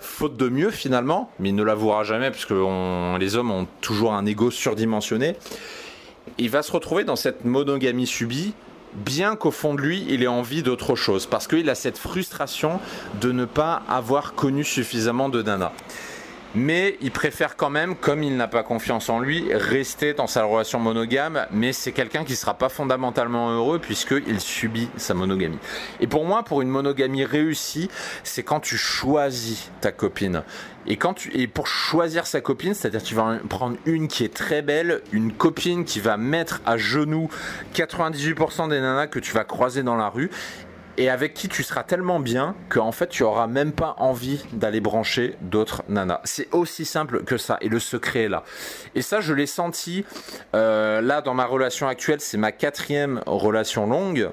faute 0.00 0.36
de 0.36 0.48
mieux 0.48 0.70
finalement, 0.70 1.30
mais 1.38 1.50
il 1.50 1.54
ne 1.54 1.62
l'avouera 1.62 2.02
jamais 2.02 2.30
puisque 2.30 2.50
les 2.50 3.36
hommes 3.36 3.50
ont 3.50 3.68
toujours 3.80 4.14
un 4.14 4.26
ego 4.26 4.50
surdimensionné 4.50 5.36
il 6.38 6.50
va 6.50 6.62
se 6.62 6.72
retrouver 6.72 7.04
dans 7.04 7.16
cette 7.16 7.44
monogamie 7.44 8.06
subie, 8.06 8.54
bien 8.94 9.36
qu'au 9.36 9.50
fond 9.50 9.74
de 9.74 9.80
lui, 9.80 10.04
il 10.08 10.22
ait 10.22 10.28
envie 10.28 10.62
d'autre 10.62 10.94
chose, 10.94 11.26
parce 11.26 11.46
qu'il 11.48 11.68
a 11.70 11.74
cette 11.74 11.98
frustration 11.98 12.80
de 13.20 13.32
ne 13.32 13.44
pas 13.44 13.82
avoir 13.88 14.34
connu 14.34 14.64
suffisamment 14.64 15.28
de 15.28 15.42
nana 15.42 15.72
mais 16.54 16.96
il 17.00 17.10
préfère 17.10 17.56
quand 17.56 17.70
même, 17.70 17.96
comme 17.96 18.22
il 18.22 18.36
n'a 18.36 18.48
pas 18.48 18.62
confiance 18.62 19.08
en 19.08 19.20
lui, 19.20 19.52
rester 19.52 20.14
dans 20.14 20.26
sa 20.26 20.44
relation 20.44 20.78
monogame, 20.78 21.46
mais 21.50 21.72
c'est 21.72 21.92
quelqu'un 21.92 22.24
qui 22.24 22.32
ne 22.32 22.36
sera 22.36 22.54
pas 22.54 22.68
fondamentalement 22.68 23.50
heureux 23.50 23.78
puisqu'il 23.78 24.40
subit 24.40 24.88
sa 24.96 25.14
monogamie. 25.14 25.58
Et 26.00 26.06
pour 26.06 26.24
moi, 26.24 26.42
pour 26.42 26.62
une 26.62 26.68
monogamie 26.68 27.24
réussie, 27.24 27.88
c'est 28.24 28.42
quand 28.42 28.60
tu 28.60 28.76
choisis 28.76 29.70
ta 29.80 29.92
copine. 29.92 30.42
Et, 30.86 30.96
quand 30.96 31.14
tu, 31.14 31.30
et 31.36 31.46
pour 31.46 31.68
choisir 31.68 32.26
sa 32.26 32.40
copine, 32.40 32.74
c'est-à-dire 32.74 33.02
tu 33.02 33.14
vas 33.14 33.38
prendre 33.48 33.76
une 33.86 34.08
qui 34.08 34.24
est 34.24 34.34
très 34.34 34.62
belle, 34.62 35.00
une 35.12 35.32
copine 35.32 35.84
qui 35.84 36.00
va 36.00 36.16
mettre 36.16 36.60
à 36.66 36.76
genoux 36.76 37.28
98% 37.74 38.68
des 38.68 38.80
nanas 38.80 39.06
que 39.06 39.20
tu 39.20 39.32
vas 39.32 39.44
croiser 39.44 39.82
dans 39.84 39.96
la 39.96 40.08
rue, 40.08 40.30
et 40.98 41.08
avec 41.08 41.34
qui 41.34 41.48
tu 41.48 41.62
seras 41.62 41.82
tellement 41.82 42.20
bien 42.20 42.54
qu'en 42.68 42.92
fait 42.92 43.08
tu 43.08 43.22
auras 43.22 43.46
même 43.46 43.72
pas 43.72 43.94
envie 43.98 44.44
d'aller 44.52 44.80
brancher 44.80 45.36
d'autres 45.40 45.82
nanas. 45.88 46.20
C'est 46.24 46.48
aussi 46.52 46.84
simple 46.84 47.24
que 47.24 47.36
ça 47.36 47.58
et 47.60 47.68
le 47.68 47.78
secret 47.78 48.24
est 48.24 48.28
là. 48.28 48.44
Et 48.94 49.02
ça 49.02 49.20
je 49.20 49.32
l'ai 49.32 49.46
senti 49.46 50.04
euh, 50.54 51.00
là 51.00 51.22
dans 51.22 51.34
ma 51.34 51.46
relation 51.46 51.88
actuelle, 51.88 52.20
c'est 52.20 52.38
ma 52.38 52.52
quatrième 52.52 53.22
relation 53.26 53.86
longue. 53.86 54.30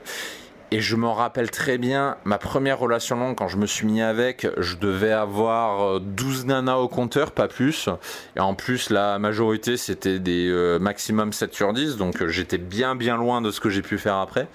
Et 0.72 0.82
je 0.82 0.96
m'en 0.96 1.16
rappelle 1.16 1.50
très 1.50 1.80
bien, 1.80 2.18
ma 2.26 2.38
première 2.38 2.78
relation 2.78 3.16
longue, 3.16 3.36
quand 3.36 3.48
je 3.48 3.58
me 3.58 3.66
suis 3.66 3.88
mis 3.88 4.04
avec, 4.04 4.46
je 4.58 4.76
devais 4.76 5.12
avoir 5.12 6.00
12 6.00 6.42
euh, 6.42 6.46
nanas 6.46 6.76
au 6.76 6.88
compteur, 6.88 7.32
pas 7.32 7.48
plus. 7.48 7.90
Et 8.36 8.40
en 8.40 8.54
plus, 8.54 8.92
la 8.92 9.18
majorité, 9.18 9.78
c'était 9.78 10.20
des 10.20 10.48
euh, 10.48 10.78
maximum 10.78 11.34
7 11.34 11.56
sur 11.56 11.74
10, 11.74 11.98
donc 11.98 12.24
j'étais 12.28 12.60
bien 12.60 12.96
bien 12.96 13.18
loin 13.18 13.42
de 13.42 13.50
ce 13.50 13.60
que 13.60 13.72
j'ai 13.72 13.82
pu 13.82 13.98
faire 13.98 14.18
après. 14.18 14.48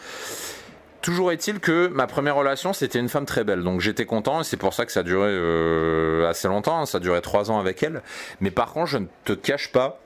Toujours 1.05 1.33
est-il 1.33 1.61
que 1.61 1.89
ma 1.89 2.07
première 2.07 2.35
relation, 2.35 2.73
c'était 2.73 2.99
une 2.99 3.11
femme 3.11 3.27
très 3.27 3.45
belle. 3.45 3.63
Donc 3.63 3.83
j'étais 3.83 4.07
content 4.07 4.41
et 4.41 4.45
c'est 4.45 4.57
pour 4.57 4.73
ça 4.73 4.87
que 4.87 4.91
ça 4.91 5.03
duré 5.03 5.29
euh, 5.29 6.27
assez 6.27 6.49
longtemps. 6.49 6.87
Ça 6.87 6.97
a 6.97 7.01
duré 7.03 7.21
trois 7.21 7.51
ans 7.51 7.59
avec 7.59 7.83
elle. 7.83 8.01
Mais 8.41 8.51
par 8.51 8.73
contre, 8.73 8.87
je 8.87 8.97
ne 8.97 9.07
te 9.27 9.35
cache 9.35 9.71
pas 9.71 10.01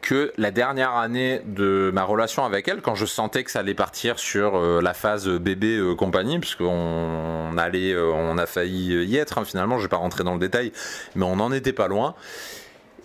que 0.00 0.32
la 0.38 0.50
dernière 0.50 0.94
année 0.94 1.42
de 1.44 1.90
ma 1.92 2.04
relation 2.04 2.42
avec 2.42 2.68
elle, 2.68 2.80
quand 2.80 2.94
je 2.94 3.04
sentais 3.04 3.44
que 3.44 3.50
ça 3.50 3.58
allait 3.58 3.74
partir 3.74 4.18
sur 4.18 4.56
euh, 4.56 4.80
la 4.80 4.94
phase 4.94 5.28
bébé 5.28 5.76
euh, 5.76 5.94
compagnie, 5.94 6.38
puisqu'on 6.38 7.58
allait, 7.58 7.94
on 7.94 8.38
a 8.38 8.46
failli 8.46 9.04
y 9.04 9.18
être, 9.18 9.36
hein, 9.36 9.44
finalement, 9.44 9.76
je 9.76 9.82
vais 9.82 9.90
pas 9.90 9.98
rentrer 9.98 10.24
dans 10.24 10.32
le 10.32 10.40
détail, 10.40 10.72
mais 11.16 11.26
on 11.26 11.36
n'en 11.36 11.52
était 11.52 11.74
pas 11.74 11.86
loin. 11.86 12.14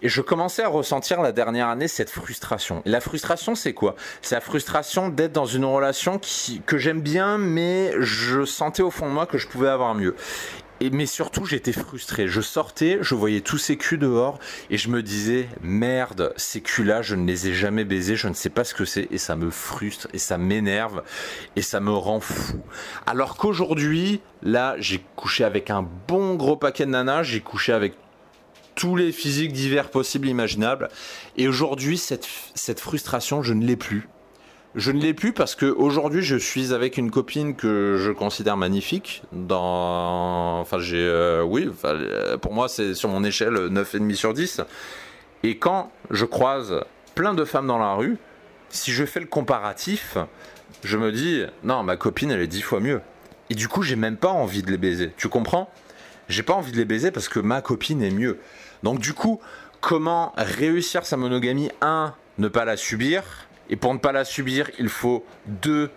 Et 0.01 0.10
je 0.10 0.22
commençais 0.22 0.63
à 0.63 0.70
ressentir 0.70 1.22
la 1.22 1.32
dernière 1.32 1.68
année 1.68 1.88
cette 1.88 2.10
frustration. 2.10 2.82
Et 2.86 2.89
la 2.89 3.01
frustration, 3.01 3.56
c'est 3.56 3.74
quoi? 3.74 3.96
C'est 4.22 4.36
la 4.36 4.41
frustration 4.41 5.10
d'être 5.10 5.34
dans 5.34 5.46
une 5.46 5.65
relation 5.65 6.20
que 6.65 6.77
j'aime 6.77 7.01
bien, 7.01 7.38
mais 7.38 7.94
je 8.00 8.46
sentais 8.46 8.82
au 8.82 8.91
fond 8.91 9.08
de 9.08 9.13
moi 9.13 9.25
que 9.25 9.38
je 9.38 9.48
pouvais 9.48 9.68
avoir 9.68 9.96
mieux. 9.96 10.15
Et, 10.82 10.89
mais 10.89 11.06
surtout, 11.06 11.44
j'étais 11.44 11.74
frustré. 11.74 12.29
Je 12.29 12.39
sortais, 12.39 13.00
je 13.01 13.13
voyais 13.13 13.41
tous 13.41 13.58
ces 13.58 13.75
culs 13.75 13.98
dehors 13.98 14.39
et 14.70 14.77
je 14.77 14.88
me 14.88 15.03
disais, 15.03 15.50
merde, 15.62 16.34
ces 16.38 16.62
culs-là, 16.62 17.01
je 17.01 17.15
ne 17.15 17.27
les 17.27 17.50
ai 17.50 17.53
jamais 17.53 17.84
baisés, 17.84 18.15
je 18.15 18.29
ne 18.29 18.34
sais 18.34 18.50
pas 18.50 18.63
ce 18.63 18.74
que 18.74 18.86
c'est 18.86 19.10
et 19.12 19.18
ça 19.18 19.36
me 19.36 19.50
frustre 19.50 20.08
et 20.13 20.18
ça 20.18 20.38
m'énerve 20.38 21.03
et 21.58 21.62
ça 21.62 21.82
me 21.82 21.91
rend 21.91 22.22
fou. 22.22 22.62
Alors 23.06 23.36
qu'aujourd'hui, 23.36 24.22
là, 24.41 24.75
j'ai 24.77 25.03
couché 25.18 25.44
avec 25.44 25.70
un 25.70 25.86
bon 26.08 26.36
gros 26.36 26.56
paquet 26.56 26.86
de 26.86 26.91
nanas, 26.91 27.24
j'ai 27.24 27.41
couché 27.41 27.74
avec 27.74 27.96
tous 28.79 28.95
les 28.95 29.12
physiques 29.12 29.51
divers 29.51 29.89
possibles 29.89 30.29
imaginables. 30.29 30.88
Et 31.36 31.50
aujourd'hui, 31.50 31.98
cette, 31.98 32.25
cette 32.55 32.79
frustration, 32.79 33.43
je 33.43 33.53
ne 33.53 33.65
l'ai 33.65 33.75
plus. 33.75 34.07
Je 34.74 34.91
ne 34.91 35.01
l'ai 35.01 35.13
plus 35.13 35.33
parce 35.33 35.55
que 35.55 35.65
aujourd'hui 35.65 36.21
je 36.21 36.38
suis 36.38 36.74
avec 36.74 36.98
une 36.98 37.12
copine 37.12 37.55
que 37.55 37.98
je 38.00 38.12
considère 38.12 38.55
magnifique. 38.55 39.24
Dans, 39.33 40.59
enfin 40.62 40.79
j'ai, 40.79 41.00
euh, 41.01 41.43
oui, 41.43 41.69
pour 42.41 42.53
moi 42.53 42.69
c'est 42.69 42.93
sur 42.93 43.09
mon 43.09 43.24
échelle 43.24 43.55
9,5 43.55 44.13
sur 44.13 44.33
10. 44.33 44.62
Et 45.41 45.57
quand 45.57 45.91
je 46.12 46.24
croise 46.24 46.81
plein 47.15 47.33
de 47.33 47.43
femmes 47.45 47.65
dans 47.65 47.79
la 47.79 47.95
rue, 47.95 48.17
si 48.69 48.91
je 48.91 49.05
fais 49.05 49.19
le 49.19 49.25
comparatif, 49.25 50.17
je 50.83 50.98
me 50.98 51.12
dis 51.12 51.43
non 51.63 51.81
ma 51.81 51.98
copine 51.98 52.29
elle 52.29 52.41
est 52.41 52.48
dix 52.48 52.62
fois 52.62 52.79
mieux. 52.79 53.01
Et 53.50 53.55
du 53.55 53.67
coup 53.67 53.81
j'ai 53.81 53.95
même 53.95 54.17
pas 54.17 54.29
envie 54.29 54.62
de 54.62 54.69
les 54.69 54.77
baiser. 54.77 55.12
Tu 55.17 55.29
comprends? 55.29 55.69
J'ai 56.29 56.43
pas 56.43 56.53
envie 56.53 56.71
de 56.71 56.77
les 56.77 56.86
baiser 56.86 57.09
parce 57.09 57.27
que 57.27 57.39
ma 57.39 57.62
copine 57.62 58.03
est 58.03 58.12
mieux. 58.12 58.38
Donc 58.83 59.00
du 59.00 59.13
coup, 59.13 59.39
comment 59.81 60.33
réussir 60.38 61.05
sa 61.05 61.17
monogamie? 61.17 61.69
1. 61.81 62.13
Ne 62.38 62.48
pas 62.48 62.65
la 62.65 62.77
subir. 62.77 63.24
Et 63.69 63.75
pour 63.75 63.93
ne 63.93 64.00
pas 64.00 64.12
la 64.12 64.25
subir, 64.25 64.69
il 64.79 64.89
faut 64.89 65.25
2. 65.48 65.89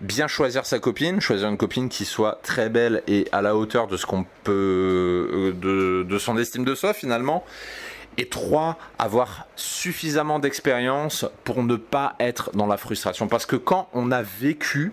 Bien 0.00 0.26
choisir 0.26 0.66
sa 0.66 0.80
copine, 0.80 1.20
choisir 1.20 1.48
une 1.48 1.56
copine 1.56 1.88
qui 1.88 2.04
soit 2.04 2.40
très 2.42 2.68
belle 2.68 3.04
et 3.06 3.28
à 3.30 3.40
la 3.40 3.54
hauteur 3.54 3.86
de 3.86 3.96
ce 3.96 4.04
qu'on 4.04 4.26
peut, 4.42 5.52
euh, 5.62 6.04
de, 6.04 6.18
son 6.18 6.36
estime 6.38 6.64
de 6.64 6.74
soi 6.74 6.92
finalement. 6.92 7.44
Et 8.18 8.28
3. 8.28 8.78
Avoir 8.98 9.46
suffisamment 9.54 10.40
d'expérience 10.40 11.24
pour 11.44 11.62
ne 11.62 11.76
pas 11.76 12.16
être 12.18 12.50
dans 12.54 12.66
la 12.66 12.76
frustration. 12.78 13.28
Parce 13.28 13.46
que 13.46 13.54
quand 13.54 13.88
on 13.92 14.10
a 14.10 14.22
vécu, 14.22 14.92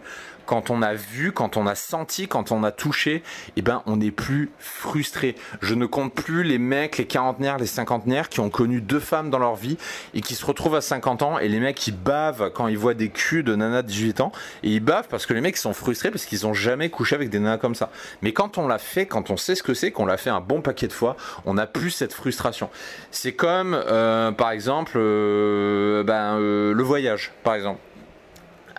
quand 0.50 0.72
on 0.72 0.82
a 0.82 0.96
vu, 0.96 1.32
quand 1.32 1.58
on 1.58 1.68
a 1.68 1.76
senti, 1.76 2.28
quand 2.28 2.52
on 2.52 2.64
a 2.64 2.72
touché, 2.72 3.22
eh 3.56 3.62
ben 3.62 3.84
on 3.86 3.98
n'est 3.98 4.10
plus 4.10 4.50
frustré. 4.58 5.36
Je 5.62 5.76
ne 5.76 5.86
compte 5.86 6.12
plus 6.12 6.42
les 6.42 6.58
mecs, 6.58 6.98
les 6.98 7.06
quarantenaires, 7.06 7.60
les 7.60 7.68
cinquantenaires 7.68 8.30
qui 8.30 8.40
ont 8.40 8.50
connu 8.50 8.82
deux 8.82 9.00
femmes 9.00 9.30
dans 9.30 9.38
leur 9.38 9.54
vie 9.54 9.78
et 10.16 10.22
qui 10.22 10.34
se 10.34 10.44
retrouvent 10.44 10.74
à 10.74 10.82
50 10.82 11.22
ans 11.22 11.38
et 11.38 11.50
les 11.50 11.60
mecs 11.60 11.76
qui 11.76 11.92
bavent 11.92 12.52
quand 12.52 12.68
ils 12.68 12.80
voient 12.80 12.96
des 12.96 13.10
culs 13.10 13.44
de 13.44 13.56
nanas 13.56 13.84
de 13.84 13.90
18 13.90 14.22
ans 14.22 14.32
et 14.64 14.72
ils 14.72 14.80
bavent 14.80 15.08
parce 15.08 15.28
que 15.28 15.36
les 15.36 15.42
mecs 15.42 15.56
sont 15.56 15.74
frustrés 15.74 16.10
parce 16.10 16.26
qu'ils 16.26 16.48
ont 16.48 16.56
jamais 16.56 16.90
couché 16.90 17.14
avec 17.14 17.30
des 17.30 17.38
nanas 17.38 17.60
comme 17.60 17.76
ça. 17.76 17.92
Mais 18.24 18.34
quand 18.34 18.58
on 18.58 18.68
l'a 18.68 18.80
fait, 18.80 19.06
quand 19.06 19.30
on 19.30 19.38
sait 19.38 19.54
ce 19.54 19.62
que 19.62 19.76
c'est, 19.76 19.92
qu'on 19.92 20.08
l'a 20.08 20.18
fait 20.18 20.32
un 20.32 20.42
bon 20.42 20.64
paquet 20.64 20.88
de 20.88 20.94
fois, 20.94 21.16
on 21.46 21.54
n'a 21.54 21.68
plus 21.68 21.92
cette 21.92 22.14
frustration. 22.14 22.72
C'est 23.12 23.34
comme 23.34 23.76
euh, 23.76 24.32
par 24.32 24.50
exemple 24.50 24.94
euh, 24.96 26.04
ben, 26.04 26.40
euh, 26.40 26.74
le 26.74 26.82
voyage, 26.82 27.34
par 27.44 27.54
exemple 27.54 27.80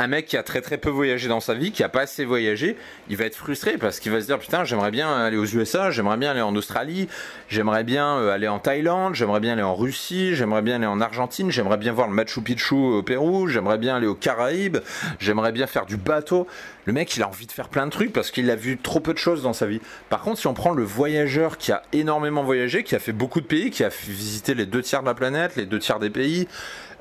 un 0.01 0.07
mec 0.07 0.25
qui 0.25 0.39
a 0.39 0.43
très 0.43 0.63
très 0.63 0.79
peu 0.79 0.89
voyagé 0.89 1.29
dans 1.29 1.41
sa 1.41 1.53
vie, 1.53 1.73
qui 1.73 1.83
a 1.83 1.91
pas 1.91 2.01
assez 2.01 2.25
voyagé, 2.25 2.77
il 3.11 3.19
va 3.19 3.27
être 3.27 3.37
frustré 3.37 3.77
parce 3.77 4.01
qu'il 4.01 4.11
va 4.11 4.21
se 4.23 4.27
dire 4.27 4.39
putain 4.39 4.65
j'aimerais 4.65 4.91
bien 4.91 5.15
aller 5.15 5.37
aux 5.37 5.45
USA, 5.45 5.91
j'aimerais 5.91 6.17
bien 6.17 6.31
aller 6.31 6.41
en 6.41 6.57
Australie, 6.57 7.07
j'aimerais 7.49 7.85
bien 7.85 8.17
euh, 8.17 8.33
aller 8.33 8.49
en 8.49 8.59
Thaïlande, 8.59 9.15
j'aimerais 9.15 9.41
bien 9.41 9.53
aller 9.53 9.63
en 9.63 9.75
Russie, 9.75 10.35
j'aimerais 10.35 10.63
bien 10.63 10.77
aller 10.77 10.87
en 10.87 11.03
Argentine, 11.03 11.51
j'aimerais 11.51 11.77
bien 11.77 11.93
voir 11.93 12.09
le 12.09 12.15
Machu 12.15 12.41
Picchu 12.41 12.75
au 12.75 13.03
Pérou, 13.03 13.47
j'aimerais 13.49 13.77
bien 13.77 13.97
aller 13.97 14.07
aux 14.07 14.15
Caraïbes, 14.15 14.79
j'aimerais 15.19 15.53
bien 15.53 15.67
faire 15.67 15.85
du 15.85 15.99
bateau. 15.99 16.47
Le 16.91 16.95
mec, 16.95 17.17
il 17.17 17.23
a 17.23 17.29
envie 17.29 17.47
de 17.47 17.53
faire 17.53 17.69
plein 17.69 17.87
de 17.87 17.93
trucs 17.93 18.13
parce 18.13 18.33
qu'il 18.33 18.51
a 18.51 18.57
vu 18.57 18.77
trop 18.77 18.99
peu 18.99 19.13
de 19.13 19.19
choses 19.19 19.45
dans 19.45 19.53
sa 19.53 19.67
vie. 19.67 19.81
Par 20.09 20.23
contre, 20.23 20.41
si 20.41 20.49
on 20.49 20.55
prend 20.55 20.73
le 20.73 20.83
voyageur 20.83 21.57
qui 21.57 21.71
a 21.71 21.83
énormément 21.93 22.43
voyagé, 22.43 22.83
qui 22.83 22.97
a 22.97 22.99
fait 22.99 23.13
beaucoup 23.13 23.41
de 23.41 23.47
pays, 23.47 23.71
qui 23.71 23.85
a 23.85 23.91
visité 23.91 24.55
les 24.55 24.67
deux 24.67 24.83
tiers 24.83 25.03
de 25.03 25.07
la 25.07 25.15
planète, 25.15 25.55
les 25.55 25.67
deux 25.67 25.79
tiers 25.79 26.01
des 26.01 26.11
pays, 26.11 26.49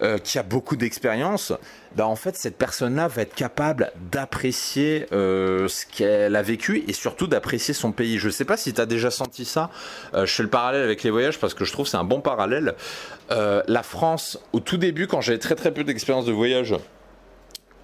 euh, 0.04 0.20
qui 0.20 0.38
a 0.38 0.44
beaucoup 0.44 0.76
d'expérience, 0.76 1.54
bah 1.96 2.06
en 2.06 2.16
fait, 2.16 2.38
cette 2.38 2.56
personne-là 2.56 3.08
va 3.08 3.24
être 3.24 3.34
capable 3.34 3.92
d'apprécier 4.12 5.08
euh, 5.12 5.68
ce 5.68 5.88
qu'elle 5.88 6.36
a 6.36 6.44
vécu 6.44 6.84
et 6.88 6.94
surtout 6.94 7.26
d'apprécier 7.26 7.74
son 7.74 7.92
pays. 7.92 8.20
Je 8.20 8.28
ne 8.28 8.32
sais 8.32 8.46
pas 8.46 8.58
si 8.58 8.72
tu 8.72 8.80
as 8.80 8.86
déjà 8.86 9.10
senti 9.10 9.44
ça. 9.44 9.72
Euh, 10.14 10.28
je 10.28 10.36
fais 10.36 10.44
le 10.44 10.50
parallèle 10.50 10.84
avec 10.84 11.02
les 11.02 11.10
voyages 11.10 11.40
parce 11.40 11.56
que 11.56 11.66
je 11.66 11.74
trouve 11.74 11.88
c'est 11.88 11.98
un 11.98 12.04
bon 12.04 12.22
parallèle. 12.22 12.76
la 13.32 13.84
France, 13.84 14.38
au 14.54 14.60
tout 14.60 14.78
début, 14.78 15.08
quand 15.08 15.22
j'avais 15.22 15.40
très 15.40 15.56
très 15.56 15.74
peu 15.74 15.84
d'expérience 15.84 16.26
de 16.26 16.32
voyage, 16.32 16.76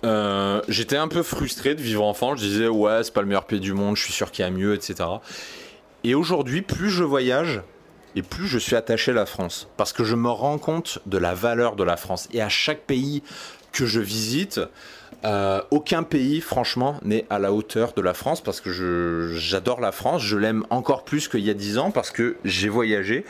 euh, 0.05 0.61
j'étais 0.67 0.97
un 0.97 1.07
peu 1.07 1.23
frustré 1.23 1.75
de 1.75 1.81
vivre 1.81 2.03
en 2.03 2.13
France. 2.13 2.39
Je 2.39 2.45
disais, 2.45 2.67
ouais, 2.67 3.03
c'est 3.03 3.13
pas 3.13 3.21
le 3.21 3.27
meilleur 3.27 3.45
pays 3.45 3.59
du 3.59 3.73
monde, 3.73 3.97
je 3.97 4.03
suis 4.03 4.13
sûr 4.13 4.31
qu'il 4.31 4.45
y 4.45 4.47
a 4.47 4.51
mieux, 4.51 4.73
etc. 4.75 4.95
Et 6.03 6.13
aujourd'hui, 6.13 6.61
plus 6.61 6.89
je 6.89 7.03
voyage, 7.03 7.61
et 8.15 8.21
plus 8.21 8.47
je 8.47 8.59
suis 8.59 8.75
attaché 8.75 9.11
à 9.11 9.15
la 9.15 9.25
France. 9.25 9.67
Parce 9.77 9.91
que 9.91 10.03
je 10.03 10.15
me 10.15 10.29
rends 10.29 10.59
compte 10.59 10.99
de 11.05 11.17
la 11.17 11.33
valeur 11.33 11.75
de 11.75 11.83
la 11.83 11.97
France. 11.97 12.29
Et 12.31 12.41
à 12.41 12.49
chaque 12.49 12.81
pays 12.81 13.23
que 13.71 13.85
je 13.85 13.99
visite, 13.99 14.61
euh, 15.25 15.61
aucun 15.71 16.03
pays, 16.03 16.39
franchement, 16.39 16.99
n'est 17.03 17.25
à 17.29 17.39
la 17.39 17.51
hauteur 17.51 17.93
de 17.93 18.01
la 18.01 18.13
France 18.13 18.41
parce 18.41 18.61
que 18.61 19.31
j'adore 19.33 19.81
la 19.81 19.91
France. 19.91 20.21
Je 20.21 20.37
l'aime 20.37 20.65
encore 20.69 21.03
plus 21.03 21.27
qu'il 21.27 21.41
y 21.41 21.49
a 21.49 21.53
dix 21.55 21.77
ans 21.77 21.91
parce 21.91 22.11
que 22.11 22.37
j'ai 22.45 22.69
voyagé 22.69 23.25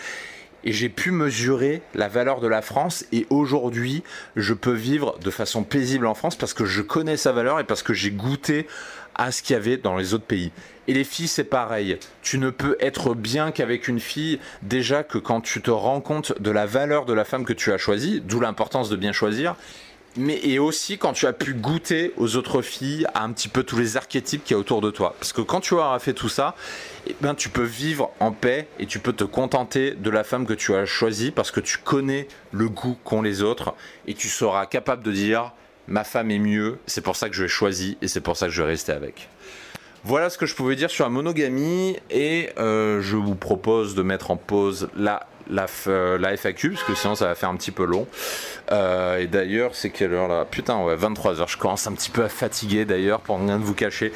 et 0.66 0.74
j'ai 0.74 0.90
pu 0.90 1.12
mesurer 1.12 1.82
la 1.94 2.08
valeur 2.08 2.42
de 2.42 2.48
la 2.48 2.62
France 2.62 3.06
et 3.12 3.26
aujourd'hui 3.30 4.04
je 4.36 4.54
peux 4.54 4.74
vivre 4.74 5.18
de 5.20 5.30
façon 5.30 5.64
paisible 5.64 6.08
en 6.08 6.16
France 6.16 6.36
parce 6.36 6.54
que 6.54 6.66
je 6.66 6.82
connais 6.82 7.18
sa 7.18 7.32
valeur 7.32 7.60
et 7.60 7.64
parce 7.64 7.84
que 7.84 7.94
j'ai 7.94 8.12
goûté 8.12 8.68
à 9.14 9.32
ce 9.32 9.42
qu'il 9.42 9.54
y 9.54 9.58
avait 9.58 9.78
dans 9.78 9.96
les 9.96 10.14
autres 10.14 10.26
pays. 10.26 10.52
Et 10.88 10.94
les 10.94 11.04
filles, 11.04 11.28
c'est 11.28 11.46
pareil. 11.46 11.98
Tu 12.22 12.38
ne 12.38 12.50
peux 12.50 12.76
être 12.80 13.16
bien 13.16 13.52
qu'avec 13.52 13.88
une 13.88 14.00
fille 14.00 14.40
déjà 14.62 15.04
que 15.04 15.18
quand 15.18 15.42
tu 15.42 15.62
te 15.62 15.72
rends 15.72 16.02
compte 16.02 16.40
de 16.42 16.52
la 16.52 16.66
valeur 16.66 17.06
de 17.06 17.14
la 17.14 17.24
femme 17.24 17.46
que 17.46 17.54
tu 17.54 17.72
as 17.72 17.78
choisie, 17.78 18.22
d'où 18.22 18.40
l'importance 18.40 18.90
de 18.90 18.96
bien 18.96 19.14
choisir, 19.14 19.56
mais 20.18 20.40
et 20.44 20.60
aussi 20.60 20.98
quand 20.98 21.14
tu 21.14 21.28
as 21.28 21.34
pu 21.34 21.54
goûter 21.54 22.14
aux 22.18 22.36
autres 22.36 22.62
filles, 22.62 23.06
à 23.14 23.24
un 23.24 23.32
petit 23.32 23.48
peu 23.48 23.64
tous 23.64 23.78
les 23.78 23.98
archétypes 23.98 24.44
qu'il 24.44 24.56
y 24.56 24.58
a 24.58 24.60
autour 24.60 24.82
de 24.82 24.92
toi. 24.92 25.16
Parce 25.20 25.34
que 25.34 25.42
quand 25.42 25.62
tu 25.62 25.74
auras 25.74 26.00
fait 26.00 26.14
tout 26.14 26.30
ça, 26.30 26.56
eh 27.08 27.16
ben, 27.22 27.36
tu 27.36 27.50
peux 27.50 27.64
vivre 27.64 28.12
en 28.20 28.32
paix 28.32 28.68
et 28.80 28.86
tu 28.86 29.00
peux 29.00 29.14
te 29.14 29.24
contenter 29.24 29.92
de 29.92 30.10
la 30.10 30.24
femme 30.24 30.46
que 30.46 30.54
tu 30.54 30.74
as 30.74 30.86
choisie 30.86 31.32
parce 31.32 31.52
que 31.52 31.60
tu 31.60 31.78
connais 31.78 32.28
le 32.52 32.70
goût 32.70 32.98
qu'ont 33.04 33.22
les 33.22 33.42
autres 33.42 33.74
et 34.08 34.14
tu 34.14 34.28
seras 34.28 34.66
capable 34.66 35.04
de 35.04 35.12
dire 35.12 35.52
ma 35.88 36.04
femme 36.04 36.32
est 36.32 36.40
mieux, 36.40 36.80
c'est 36.88 37.02
pour 37.02 37.16
ça 37.16 37.30
que 37.30 37.36
je 37.36 37.44
l'ai 37.44 37.50
choisie 37.50 37.98
et 38.02 38.08
c'est 38.08 38.22
pour 38.22 38.38
ça 38.38 38.48
que 38.48 38.54
je 38.54 38.62
vais 38.62 38.70
rester 38.70 38.92
avec. 38.92 39.30
Voilà 40.04 40.30
ce 40.30 40.38
que 40.38 40.46
je 40.46 40.54
pouvais 40.54 40.76
dire 40.76 40.92
sur 40.92 41.04
la 41.04 41.10
monogamie 41.10 41.98
et 42.12 42.52
euh, 42.60 43.02
je 43.02 43.18
vous 43.18 43.36
propose 43.36 43.96
de 43.96 44.04
mettre 44.04 44.30
en 44.30 44.38
pause 44.38 44.88
la 44.96 45.28
la, 45.50 45.68
FAQ, 45.68 46.72
parce 46.72 46.84
que 46.84 46.96
sinon 46.96 47.16
ça 47.16 47.28
va 47.28 47.36
faire 47.36 47.50
un 47.50 47.56
petit 47.56 47.72
peu 47.72 47.86
long. 47.86 48.08
Euh, 48.72 49.18
et 49.18 49.28
d'ailleurs, 49.28 49.76
c'est 49.76 49.90
quelle 49.90 50.14
heure 50.14 50.28
là? 50.28 50.46
Putain, 50.46 50.84
ouais, 50.84 50.96
23h. 50.96 51.50
Je 51.50 51.58
commence 51.58 51.88
un 51.88 51.94
petit 51.94 52.10
peu 52.10 52.24
à 52.24 52.30
fatiguer 52.30 52.86
d'ailleurs, 52.86 53.22
pour 53.22 53.40
rien 53.40 53.60
de 53.60 53.64
vous 53.64 53.76
cacher. 53.76 54.12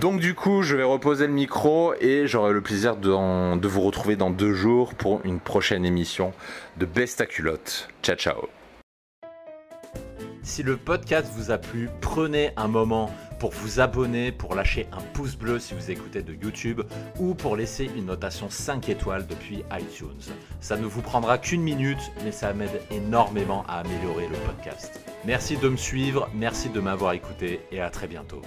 Donc, 0.00 0.20
du 0.20 0.34
coup, 0.34 0.62
je 0.62 0.76
vais 0.76 0.82
reposer 0.82 1.26
le 1.26 1.32
micro 1.32 1.94
et 2.00 2.26
j'aurai 2.26 2.52
le 2.52 2.60
plaisir 2.60 2.96
de, 2.96 3.56
de 3.56 3.68
vous 3.68 3.82
retrouver 3.82 4.16
dans 4.16 4.30
deux 4.30 4.54
jours 4.54 4.94
pour 4.94 5.20
une 5.24 5.40
prochaine 5.40 5.84
émission 5.84 6.32
de 6.78 6.86
Besta 6.86 7.26
Culotte. 7.26 7.88
Ciao, 8.02 8.16
ciao. 8.16 8.48
Si 10.42 10.62
le 10.62 10.76
podcast 10.76 11.30
vous 11.36 11.50
a 11.50 11.58
plu, 11.58 11.90
prenez 12.00 12.52
un 12.56 12.66
moment 12.66 13.10
pour 13.40 13.50
vous 13.50 13.80
abonner, 13.80 14.30
pour 14.30 14.54
lâcher 14.54 14.86
un 14.92 15.00
pouce 15.00 15.34
bleu 15.34 15.58
si 15.58 15.74
vous 15.74 15.90
écoutez 15.90 16.22
de 16.22 16.34
YouTube 16.34 16.82
ou 17.18 17.34
pour 17.34 17.56
laisser 17.56 17.90
une 17.96 18.04
notation 18.04 18.50
5 18.50 18.88
étoiles 18.90 19.26
depuis 19.26 19.64
iTunes. 19.72 20.32
Ça 20.60 20.76
ne 20.76 20.84
vous 20.84 21.00
prendra 21.02 21.38
qu'une 21.38 21.62
minute, 21.62 22.12
mais 22.22 22.32
ça 22.32 22.52
m'aide 22.52 22.82
énormément 22.90 23.64
à 23.66 23.80
améliorer 23.80 24.28
le 24.28 24.36
podcast. 24.46 25.00
Merci 25.24 25.56
de 25.56 25.68
me 25.68 25.76
suivre, 25.76 26.28
merci 26.34 26.68
de 26.68 26.80
m'avoir 26.80 27.14
écouté 27.14 27.60
et 27.72 27.80
à 27.80 27.88
très 27.90 28.06
bientôt. 28.06 28.42